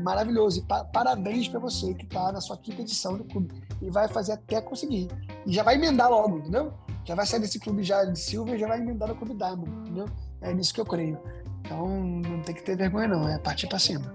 Maravilhoso. 0.00 0.60
E 0.60 0.62
pa 0.62 0.84
parabéns 0.84 1.48
para 1.48 1.60
você 1.60 1.92
que 1.94 2.06
tá 2.06 2.32
na 2.32 2.40
sua 2.40 2.56
quinta 2.56 2.82
edição 2.82 3.16
do 3.16 3.24
clube. 3.24 3.54
E 3.80 3.90
vai 3.90 4.08
fazer 4.08 4.32
até 4.32 4.60
conseguir. 4.60 5.08
E 5.46 5.52
já 5.52 5.62
vai 5.62 5.74
emendar 5.74 6.10
logo, 6.10 6.38
entendeu? 6.38 6.72
Já 7.04 7.14
vai 7.14 7.26
sair 7.26 7.40
desse 7.40 7.58
clube 7.58 7.82
já 7.82 8.04
de 8.04 8.18
Silva 8.18 8.54
e 8.54 8.58
já 8.58 8.68
vai 8.68 8.78
emendar 8.78 9.08
no 9.08 9.16
Clube 9.16 9.34
Diamond, 9.34 9.70
entendeu? 9.70 10.06
É 10.40 10.54
nisso 10.54 10.72
que 10.72 10.80
eu 10.80 10.86
creio. 10.86 11.18
Então 11.60 11.88
não 11.88 12.42
tem 12.42 12.54
que 12.54 12.62
ter 12.62 12.76
vergonha, 12.76 13.08
não, 13.08 13.28
é 13.28 13.38
partir 13.38 13.66
para 13.66 13.78
cima. 13.78 14.14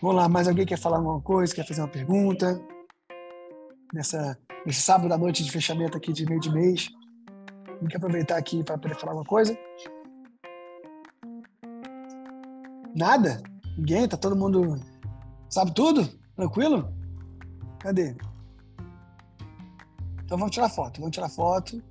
Vamos 0.00 0.16
lá, 0.16 0.28
mais 0.28 0.48
alguém 0.48 0.66
quer 0.66 0.78
falar 0.78 0.96
alguma 0.96 1.20
coisa, 1.20 1.54
quer 1.54 1.66
fazer 1.66 1.80
uma 1.80 1.88
pergunta? 1.88 2.60
Nessa, 3.92 4.38
nesse 4.64 4.80
sábado 4.80 5.12
à 5.12 5.18
noite 5.18 5.44
de 5.44 5.50
fechamento 5.50 5.96
aqui 5.96 6.12
de 6.12 6.24
meio 6.24 6.40
de 6.40 6.50
mês. 6.50 6.88
Tem 7.78 7.88
que 7.88 7.96
aproveitar 7.96 8.36
aqui 8.36 8.64
para 8.64 8.78
poder 8.78 8.94
falar 8.94 9.12
alguma 9.12 9.26
coisa? 9.26 9.56
Nada? 12.94 13.42
Ninguém? 13.76 14.08
Tá 14.08 14.16
todo 14.16 14.36
mundo. 14.36 14.80
Sabe 15.48 15.72
tudo? 15.72 16.08
Tranquilo? 16.36 16.92
Cadê? 17.78 18.16
Então 20.24 20.38
vamos 20.38 20.50
tirar 20.50 20.68
foto. 20.68 21.00
Vamos 21.00 21.14
tirar 21.14 21.28
foto. 21.28 21.82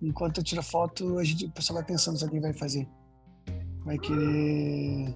Enquanto 0.00 0.38
eu 0.38 0.44
tiro 0.44 0.62
foto, 0.62 1.18
a 1.18 1.24
gente, 1.24 1.46
o 1.46 1.50
pessoal 1.50 1.76
vai 1.78 1.84
pensando 1.84 2.18
se 2.18 2.24
alguém 2.24 2.40
vai 2.40 2.52
fazer 2.52 2.86
vai 3.84 3.98
querer. 3.98 5.14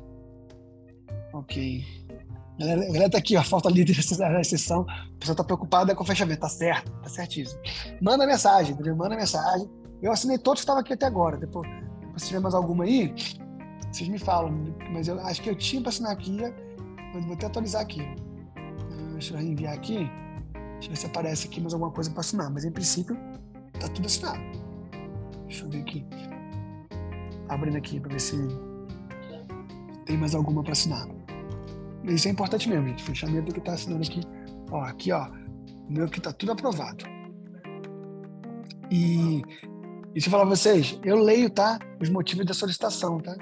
Ok. 1.32 1.84
A 2.56 2.60
galera, 2.60 2.82
a 2.82 2.86
galera 2.86 3.10
tá 3.10 3.18
aqui, 3.18 3.36
ó, 3.36 3.42
falta 3.42 3.70
líder 3.70 3.96
da 3.96 4.44
sessão. 4.44 4.84
A 4.88 5.18
pessoa 5.18 5.36
tá 5.36 5.44
preocupada 5.44 5.94
com 5.94 6.02
o 6.02 6.06
fechamento. 6.06 6.40
Tá 6.40 6.48
certo, 6.48 6.90
tá 7.02 7.08
certíssimo. 7.08 7.60
Manda 8.00 8.26
mensagem, 8.26 8.74
entendeu? 8.74 8.96
Manda 8.96 9.16
mensagem. 9.16 9.68
Eu 10.02 10.12
assinei 10.12 10.38
todos 10.38 10.60
que 10.60 10.64
estavam 10.64 10.80
aqui 10.80 10.92
até 10.92 11.06
agora. 11.06 11.36
Depois, 11.36 11.68
se 12.16 12.26
tiver 12.26 12.40
mais 12.40 12.54
alguma 12.54 12.84
aí, 12.84 13.14
vocês 13.98 14.08
me 14.08 14.18
falam. 14.18 14.52
Mas 14.92 15.08
eu 15.08 15.18
acho 15.20 15.42
que 15.42 15.50
eu 15.50 15.56
tinha 15.56 15.82
para 15.82 15.90
assinar 15.90 16.12
aqui. 16.12 16.38
Mas 17.14 17.24
vou 17.24 17.34
até 17.34 17.46
atualizar 17.46 17.82
aqui. 17.82 18.02
Deixa 19.12 19.34
eu 19.34 19.38
reenviar 19.38 19.74
aqui. 19.74 20.08
Deixa 20.74 20.86
eu 20.86 20.90
ver 20.90 20.96
se 20.96 21.06
aparece 21.06 21.48
aqui 21.48 21.60
mais 21.60 21.74
alguma 21.74 21.90
coisa 21.90 22.10
para 22.10 22.20
assinar. 22.20 22.50
Mas 22.50 22.64
em 22.64 22.70
princípio, 22.70 23.16
tá 23.80 23.88
tudo 23.88 24.06
assinado. 24.06 24.40
Deixa 25.46 25.64
eu 25.64 25.70
ver 25.70 25.80
aqui 25.80 26.06
abrindo 27.48 27.76
aqui 27.76 27.98
para 27.98 28.12
ver 28.12 28.20
se 28.20 28.36
tem 30.04 30.16
mais 30.16 30.34
alguma 30.34 30.62
para 30.62 30.72
assinar. 30.72 31.08
Isso 32.04 32.28
é 32.28 32.30
importante 32.30 32.68
mesmo, 32.68 32.88
gente. 32.88 33.02
Fechamento 33.02 33.52
que 33.52 33.58
está 33.58 33.72
assinando 33.72 34.02
aqui. 34.02 34.20
Ó, 34.70 34.80
aqui, 34.82 35.12
ó. 35.12 35.28
Meu 35.88 36.06
que 36.08 36.18
está 36.18 36.32
tudo 36.32 36.52
aprovado. 36.52 37.04
E, 38.90 39.42
e 40.14 40.20
se 40.20 40.28
eu 40.28 40.30
falar 40.30 40.46
pra 40.46 40.56
vocês, 40.56 40.98
eu 41.02 41.16
leio, 41.16 41.50
tá? 41.50 41.78
Os 42.00 42.08
motivos 42.08 42.46
da 42.46 42.54
solicitação, 42.54 43.18
tá? 43.18 43.34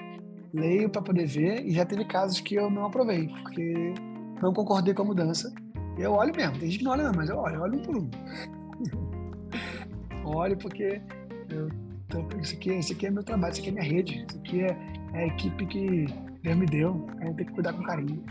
Leio 0.57 0.91
para 0.91 1.03
poder 1.03 1.27
ver, 1.27 1.65
e 1.67 1.73
já 1.73 1.85
teve 1.85 2.05
casos 2.05 2.41
que 2.41 2.55
eu 2.55 2.71
não 2.71 2.87
aprovei, 2.87 3.29
porque 3.29 3.95
não 4.43 4.53
concordei 4.53 4.95
com 4.95 5.03
a 5.03 5.07
mudança. 5.07 5.53
Eu 5.99 6.13
olho 6.13 6.35
mesmo, 6.35 6.59
tem 6.59 6.71
gente 6.71 6.79
que 6.79 6.85
não 6.85 6.93
olha 6.93 7.05
não, 7.05 7.13
mas 7.15 7.29
eu 7.31 7.37
olho, 7.39 7.57
eu 7.57 7.63
olho 7.63 7.79
um 7.79 7.83
por 7.83 7.97
um. 7.97 8.11
olho 10.37 10.57
porque 10.57 11.01
eu, 11.51 11.69
isso, 12.41 12.55
aqui, 12.55 12.73
isso 12.73 12.93
aqui 12.93 13.07
é 13.07 13.11
meu 13.11 13.23
trabalho, 13.23 13.53
isso 13.53 13.61
aqui 13.61 13.71
é 13.71 13.73
minha 13.73 13.85
rede, 13.85 14.27
isso 14.29 14.39
aqui 14.39 14.63
é, 14.63 14.77
é 15.15 15.25
a 15.25 15.27
equipe 15.27 15.67
que 15.67 16.07
Deus 16.43 16.57
me 16.57 16.67
deu, 16.67 17.07
eu 17.21 17.35
tenho 17.35 17.49
que 17.49 17.53
cuidar 17.53 17.73
com 17.73 17.83
carinho. 17.83 18.25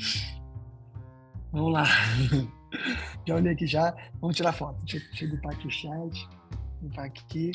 Vamos 1.51 1.73
lá. 1.73 1.85
Já 3.25 3.35
olhei 3.35 3.53
aqui 3.53 3.65
já. 3.65 3.95
Vamos 4.21 4.35
tirar 4.35 4.51
foto. 4.53 4.83
Deixa, 4.85 5.23
eu 5.23 5.29
limpar 5.29 5.53
aqui 5.53 5.67
o 5.67 5.71
chat. 5.71 6.29
Limpar 6.81 7.05
aqui. 7.05 7.51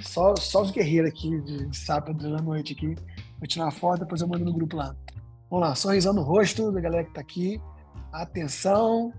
Só, 0.00 0.34
só 0.36 0.62
os 0.62 0.70
guerreiros 0.70 1.10
aqui 1.10 1.40
de 1.42 1.76
sábado 1.76 2.18
da 2.30 2.42
noite 2.42 2.72
aqui. 2.72 2.96
Vou 3.44 3.48
tirar 3.48 3.66
uma 3.66 3.70
foto, 3.70 4.00
depois 4.00 4.22
eu 4.22 4.26
mando 4.26 4.42
no 4.42 4.54
grupo 4.54 4.74
lá. 4.74 4.96
Vamos 5.50 5.68
lá, 5.68 5.74
sorrisão 5.74 6.14
no 6.14 6.22
rosto 6.22 6.72
da 6.72 6.80
galera 6.80 7.04
que 7.04 7.12
tá 7.12 7.20
aqui. 7.20 7.60
Atenção. 8.10 9.12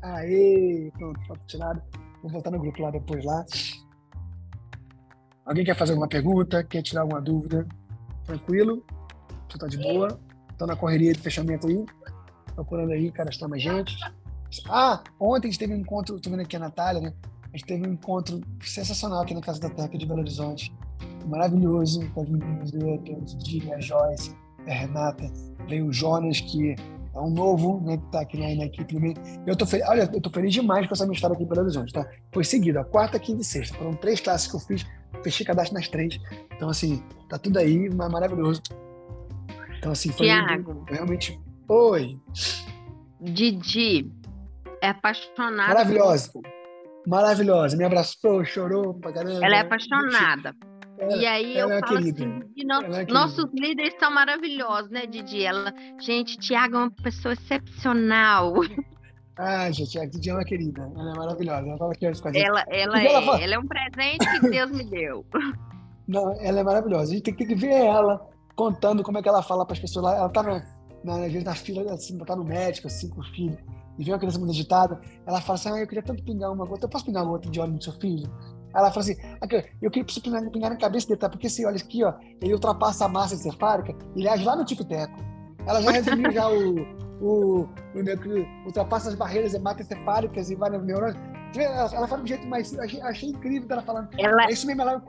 Aê! 0.00 0.90
Pronto, 0.96 1.20
foto 1.26 1.46
tirada. 1.46 1.84
Vou 2.22 2.32
voltar 2.32 2.50
no 2.50 2.58
grupo 2.58 2.80
lá 2.80 2.90
depois 2.90 3.22
lá. 3.22 3.44
Alguém 5.44 5.66
quer 5.66 5.76
fazer 5.76 5.92
alguma 5.92 6.08
pergunta? 6.08 6.64
Quer 6.64 6.80
tirar 6.80 7.02
alguma 7.02 7.20
dúvida? 7.20 7.68
Tranquilo? 8.24 8.82
Tu 9.46 9.58
tá 9.58 9.66
de 9.66 9.76
boa? 9.76 10.18
Tá 10.56 10.66
na 10.66 10.76
correria 10.76 11.12
de 11.12 11.20
fechamento 11.20 11.66
aí? 11.66 11.84
Procurando 12.54 12.92
aí, 12.92 13.12
cara, 13.12 13.28
está 13.28 13.46
mais 13.46 13.62
gente. 13.62 13.98
Ah, 14.66 15.04
ontem 15.20 15.48
a 15.48 15.50
gente 15.50 15.60
teve 15.60 15.74
um 15.74 15.78
encontro, 15.78 16.18
tô 16.18 16.30
vendo 16.30 16.40
aqui 16.40 16.56
a 16.56 16.60
Natália, 16.60 17.02
né? 17.02 17.12
A 17.52 17.56
gente 17.58 17.66
teve 17.66 17.86
um 17.86 17.92
encontro 17.92 18.40
sensacional 18.62 19.20
aqui 19.20 19.34
na 19.34 19.42
Casa 19.42 19.60
da 19.60 19.68
Terra 19.68 19.88
de 19.88 20.06
Belo 20.06 20.20
Horizonte. 20.20 20.74
Maravilhoso, 21.26 22.08
com 22.12 22.22
as 22.22 22.28
meninas 22.28 22.70
do 22.70 23.38
Didi, 23.38 23.72
a 23.72 23.80
Joyce, 23.80 24.34
a 24.66 24.72
Renata. 24.72 25.30
Veio 25.68 25.86
o 25.86 25.92
Jonas, 25.92 26.40
que 26.40 26.74
é 27.14 27.20
um 27.20 27.30
novo, 27.30 27.80
né, 27.84 27.96
que 27.96 28.12
tá 28.12 28.20
aqui 28.20 28.38
na, 28.38 28.54
na 28.54 28.66
equipe 28.66 28.94
também. 28.94 29.14
Eu 29.46 29.56
tô 29.56 29.66
feliz, 29.66 29.86
olha, 29.88 30.08
eu 30.12 30.20
tô 30.20 30.30
feliz 30.30 30.52
demais 30.52 30.86
com 30.86 30.94
essa 30.94 31.04
minha 31.04 31.14
história 31.14 31.34
aqui 31.34 31.42
em 31.42 31.46
Belo 31.46 31.62
Horizonte, 31.62 31.92
tá? 31.92 32.06
Foi 32.32 32.44
seguido, 32.44 32.78
a 32.78 32.84
quarta, 32.84 33.18
quinta 33.18 33.42
e 33.42 33.44
sexta. 33.44 33.76
Foram 33.76 33.94
três 33.94 34.20
classes 34.20 34.46
que 34.46 34.56
eu 34.56 34.60
fiz, 34.60 34.86
fechei 35.22 35.44
cadastro 35.44 35.74
nas 35.74 35.88
três. 35.88 36.18
Então, 36.56 36.68
assim, 36.68 37.02
tá 37.28 37.38
tudo 37.38 37.58
aí, 37.58 37.90
maravilhoso. 37.90 38.62
Então, 39.78 39.92
assim, 39.92 40.10
foi 40.10 40.26
Tiago. 40.26 40.84
realmente. 40.88 41.38
Oi! 41.68 42.18
Didi 43.20 44.10
é 44.80 44.88
apaixonada. 44.88 45.74
Maravilhosa. 45.74 46.30
Maravilhosa. 47.06 47.76
Me 47.76 47.84
abraçou, 47.84 48.44
chorou 48.44 48.94
pra 48.94 49.12
caramba. 49.12 49.44
Ela 49.44 49.56
é 49.56 49.60
apaixonada. 49.60 50.54
Ela, 50.98 51.16
e 51.16 51.26
aí 51.26 51.56
eu 51.58 51.70
é 51.70 51.80
falo 51.80 51.98
querida. 51.98 52.24
assim, 52.24 52.64
no- 52.64 52.94
é 52.96 53.06
nossos 53.06 53.46
líderes 53.54 53.94
são 54.00 54.10
maravilhosos, 54.12 54.90
né, 54.90 55.06
Didi? 55.06 55.44
Ela, 55.44 55.72
gente, 56.00 56.36
Tiago 56.38 56.76
é 56.76 56.78
uma 56.80 56.90
pessoa 56.90 57.34
excepcional. 57.34 58.52
Ah, 59.40 59.70
gente, 59.70 59.96
a 60.00 60.04
Didi 60.04 60.30
é 60.30 60.34
uma 60.34 60.44
querida. 60.44 60.82
Ela 60.96 61.12
é 61.12 61.16
maravilhosa. 61.16 61.68
Ela 61.68 61.78
fala 61.78 61.92
aqui 61.92 62.08
hoje 62.08 62.20
com 62.20 62.26
a 62.26 62.32
gente. 62.32 62.44
Ela, 62.44 62.64
ela, 62.68 62.92
Porque 62.94 63.06
ela 63.06 63.18
é, 63.20 63.24
fala- 63.24 63.40
ela 63.40 63.54
é 63.54 63.58
um 63.60 63.66
presente 63.68 64.30
que 64.32 64.50
Deus 64.50 64.70
me 64.72 64.84
deu. 64.90 65.24
Não, 66.08 66.32
ela 66.40 66.58
é 66.58 66.62
maravilhosa. 66.64 67.12
A 67.12 67.14
gente 67.14 67.22
tem, 67.22 67.32
que- 67.34 67.46
tem 67.46 67.54
que 67.56 67.60
ver 67.66 67.72
ela 67.72 68.20
contando 68.56 69.00
como 69.04 69.16
é 69.16 69.22
que 69.22 69.28
ela 69.28 69.40
fala 69.40 69.64
para 69.64 69.74
as 69.74 69.78
pessoas 69.78 70.06
lá. 70.06 70.16
Ela 70.16 70.28
tá 70.28 70.42
na, 70.42 70.64
na, 71.04 71.28
na 71.44 71.54
fila, 71.54 71.92
assim, 71.94 72.18
tá 72.18 72.34
no 72.34 72.42
médico, 72.42 72.88
assim, 72.88 73.08
com 73.10 73.20
o 73.20 73.24
filho, 73.26 73.56
e 73.96 74.02
vê 74.02 74.10
uma 74.10 74.18
criança 74.18 74.40
muito 74.40 74.50
agitada. 74.50 75.00
Ela 75.24 75.40
fala 75.40 75.56
assim: 75.56 75.70
ah, 75.70 75.78
eu 75.78 75.86
queria 75.86 76.02
tanto 76.02 76.24
pingar 76.24 76.50
uma 76.50 76.66
gota. 76.66 76.86
Eu 76.86 76.88
posso 76.88 77.04
pingar 77.04 77.22
uma 77.22 77.30
gota 77.30 77.48
de 77.48 77.60
óleo 77.60 77.74
no 77.74 77.80
seu 77.80 77.92
filho? 77.92 78.28
Ela 78.74 78.90
fala 78.90 79.00
assim: 79.00 79.16
"Aqui, 79.40 79.64
eu 79.80 79.90
queria 79.90 80.08
você 80.08 80.20
pingar, 80.20 80.42
pingar 80.50 80.70
na 80.70 80.76
cabeça 80.76 81.08
dele, 81.08 81.20
tá? 81.20 81.28
Porque 81.28 81.46
esse 81.46 81.64
óleo 81.64 81.76
aqui, 81.76 82.04
ó, 82.04 82.14
ele 82.40 82.52
ultrapassa 82.54 83.06
a 83.06 83.08
massa 83.08 83.34
encefálica 83.34 83.94
e 84.14 84.20
ele 84.20 84.28
age 84.28 84.44
lá 84.44 84.56
no 84.56 84.64
tico-teco. 84.64 85.18
Ela 85.66 85.82
já 85.82 85.90
resumiu 85.90 86.32
já 86.32 86.48
o, 86.48 86.76
o, 87.20 87.60
o, 87.60 87.68
que 87.94 88.48
ultrapassa 88.66 89.10
as 89.10 89.14
barreiras 89.14 89.54
hematoencefálicas 89.54 90.50
e 90.50 90.54
vai 90.54 90.70
no 90.70 90.82
neurônio. 90.82 91.20
Ela, 91.56 91.94
ela 91.94 92.06
fala 92.06 92.22
de 92.22 92.24
um 92.24 92.26
jeito 92.26 92.46
mais. 92.46 92.78
Achei, 92.78 93.00
achei 93.02 93.28
incrível 93.30 93.68
dela 93.68 93.82
falando. 93.82 94.08
Ela, 94.18 94.44
É 94.44 94.52
isso 94.52 94.66
mesmo, 94.66 94.82
ela, 94.82 95.02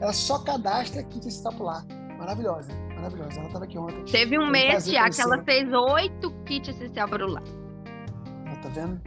ela 0.00 0.12
só 0.12 0.38
cadastra 0.38 1.02
kit 1.02 1.26
estapular. 1.26 1.84
Maravilhosa, 2.18 2.72
maravilhosa. 2.94 3.38
Ela 3.38 3.46
estava 3.46 3.64
aqui 3.64 3.78
ontem. 3.78 4.04
teve 4.04 4.38
um 4.38 4.50
mês, 4.50 4.84
Tiago, 4.84 5.14
que 5.14 5.20
ela 5.20 5.42
fez 5.44 5.72
oito 5.72 6.30
kits 6.44 6.68
essencial 6.68 7.08
para 7.08 7.24
o 7.24 7.30
lar. 7.30 7.44
Tá 8.62 8.68
vendo? 8.70 9.00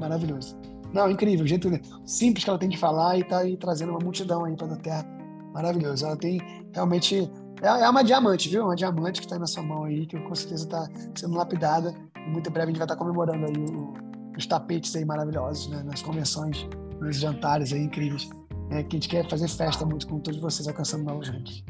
Maravilhoso. 0.00 0.58
Não, 0.96 1.10
incrível. 1.10 1.44
O 1.44 1.48
jeito 1.48 1.68
simples 2.04 2.42
que 2.44 2.50
ela 2.50 2.58
tem 2.58 2.68
de 2.68 2.76
falar 2.78 3.18
e 3.18 3.24
tá 3.24 3.38
aí 3.38 3.56
trazendo 3.56 3.90
uma 3.90 3.98
multidão 3.98 4.44
aí 4.44 4.56
para 4.56 4.72
a 4.72 4.76
Terra. 4.76 5.06
Maravilhoso. 5.52 6.06
Ela 6.06 6.16
tem 6.16 6.40
realmente. 6.72 7.30
É, 7.62 7.66
é 7.68 7.88
uma 7.90 8.02
diamante, 8.02 8.48
viu? 8.48 8.64
Uma 8.64 8.74
diamante 8.76 9.20
que 9.20 9.26
está 9.26 9.36
aí 9.36 9.40
na 9.40 9.46
sua 9.46 9.62
mão 9.62 9.84
aí, 9.84 10.06
que 10.06 10.18
com 10.18 10.34
certeza 10.34 10.64
está 10.64 10.88
sendo 11.14 11.36
lapidada. 11.36 11.94
E 12.26 12.30
muito 12.30 12.48
em 12.48 12.52
breve 12.52 12.66
a 12.66 12.70
gente 12.72 12.78
vai 12.78 12.86
estar 12.86 12.96
comemorando 12.96 13.46
aí 13.46 13.52
o- 13.74 13.92
os 14.36 14.46
tapetes 14.46 14.94
aí 14.96 15.04
maravilhosos, 15.04 15.68
né? 15.68 15.82
Nas 15.84 16.02
convenções, 16.02 16.66
nos 17.00 17.16
jantares 17.16 17.72
aí 17.72 17.82
incríveis. 17.82 18.28
É, 18.70 18.82
que 18.82 18.96
a 18.96 18.98
gente 18.98 19.08
quer 19.08 19.28
fazer 19.28 19.48
festa 19.48 19.86
muito 19.86 20.08
com 20.08 20.18
todos 20.18 20.40
vocês 20.40 20.66
alcançando 20.66 21.04
novos 21.04 21.28
ranks. 21.28 21.62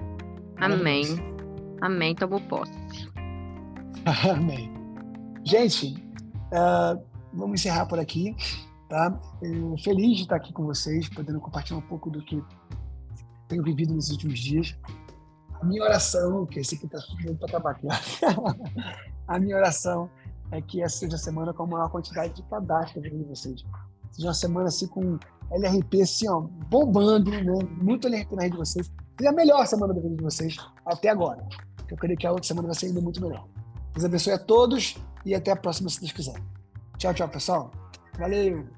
Amém. 0.56 1.04
Amém, 1.82 2.14
tomo 2.14 2.40
posse. 2.48 2.72
Amém. 4.32 4.72
Gente, 5.44 5.94
ah, 6.52 6.96
vamos 7.34 7.60
encerrar 7.60 7.86
por 7.86 7.98
aqui, 7.98 8.34
tá? 8.88 9.18
Feliz 9.82 10.16
de 10.16 10.22
estar 10.22 10.36
aqui 10.36 10.52
com 10.52 10.64
vocês, 10.64 11.08
podendo 11.08 11.40
compartilhar 11.40 11.78
um 11.78 11.82
pouco 11.82 12.10
do 12.10 12.22
que 12.22 12.42
tenho 13.48 13.62
vivido 13.62 13.94
nesses 13.94 14.10
últimos 14.12 14.38
dias. 14.38 14.76
A 15.60 15.64
minha 15.64 15.82
oração, 15.82 16.44
que 16.46 16.60
esse 16.60 16.74
aqui 16.74 16.86
está 16.86 16.98
subindo 16.98 17.36
para 17.36 17.48
trabalhar, 17.48 18.02
a 19.26 19.38
minha 19.38 19.56
oração 19.56 20.10
é 20.50 20.60
que 20.60 20.82
essa 20.82 20.98
seja 20.98 21.16
a 21.16 21.18
semana 21.18 21.52
com 21.52 21.62
a 21.64 21.66
maior 21.66 21.88
quantidade 21.88 22.34
de 22.34 22.42
cadastros 22.44 23.02
de 23.02 23.24
vocês. 23.24 23.64
Seja 24.12 24.28
uma 24.28 24.34
semana 24.34 24.68
assim 24.68 24.86
com 24.86 25.18
LRP 25.50 26.02
assim, 26.02 26.28
ó, 26.28 26.40
bombando, 26.40 27.30
né? 27.30 27.58
Muito 27.82 28.06
LRP 28.06 28.36
na 28.36 28.42
rede 28.42 28.52
de 28.52 28.58
vocês. 28.58 28.90
Seja 29.18 29.30
a 29.30 29.32
melhor 29.32 29.66
semana 29.66 29.94
da 29.94 30.00
vida 30.00 30.14
de 30.14 30.22
vocês 30.22 30.56
até 30.84 31.08
agora. 31.08 31.46
Eu 31.88 31.96
creio 31.96 32.18
que 32.18 32.26
a 32.26 32.30
outra 32.30 32.46
semana 32.46 32.68
vai 32.68 32.76
ser 32.76 32.86
ainda 32.86 33.00
muito 33.00 33.20
melhor. 33.20 33.46
Deus 33.92 34.04
abençoe 34.04 34.32
a 34.32 34.38
todos 34.38 34.96
e 35.24 35.34
até 35.34 35.52
a 35.52 35.56
próxima, 35.56 35.88
se 35.88 36.00
Deus 36.00 36.12
quiser. 36.12 36.40
Tchau, 36.98 37.14
tchau, 37.14 37.28
pessoal. 37.28 37.70
Valeu! 38.18 38.75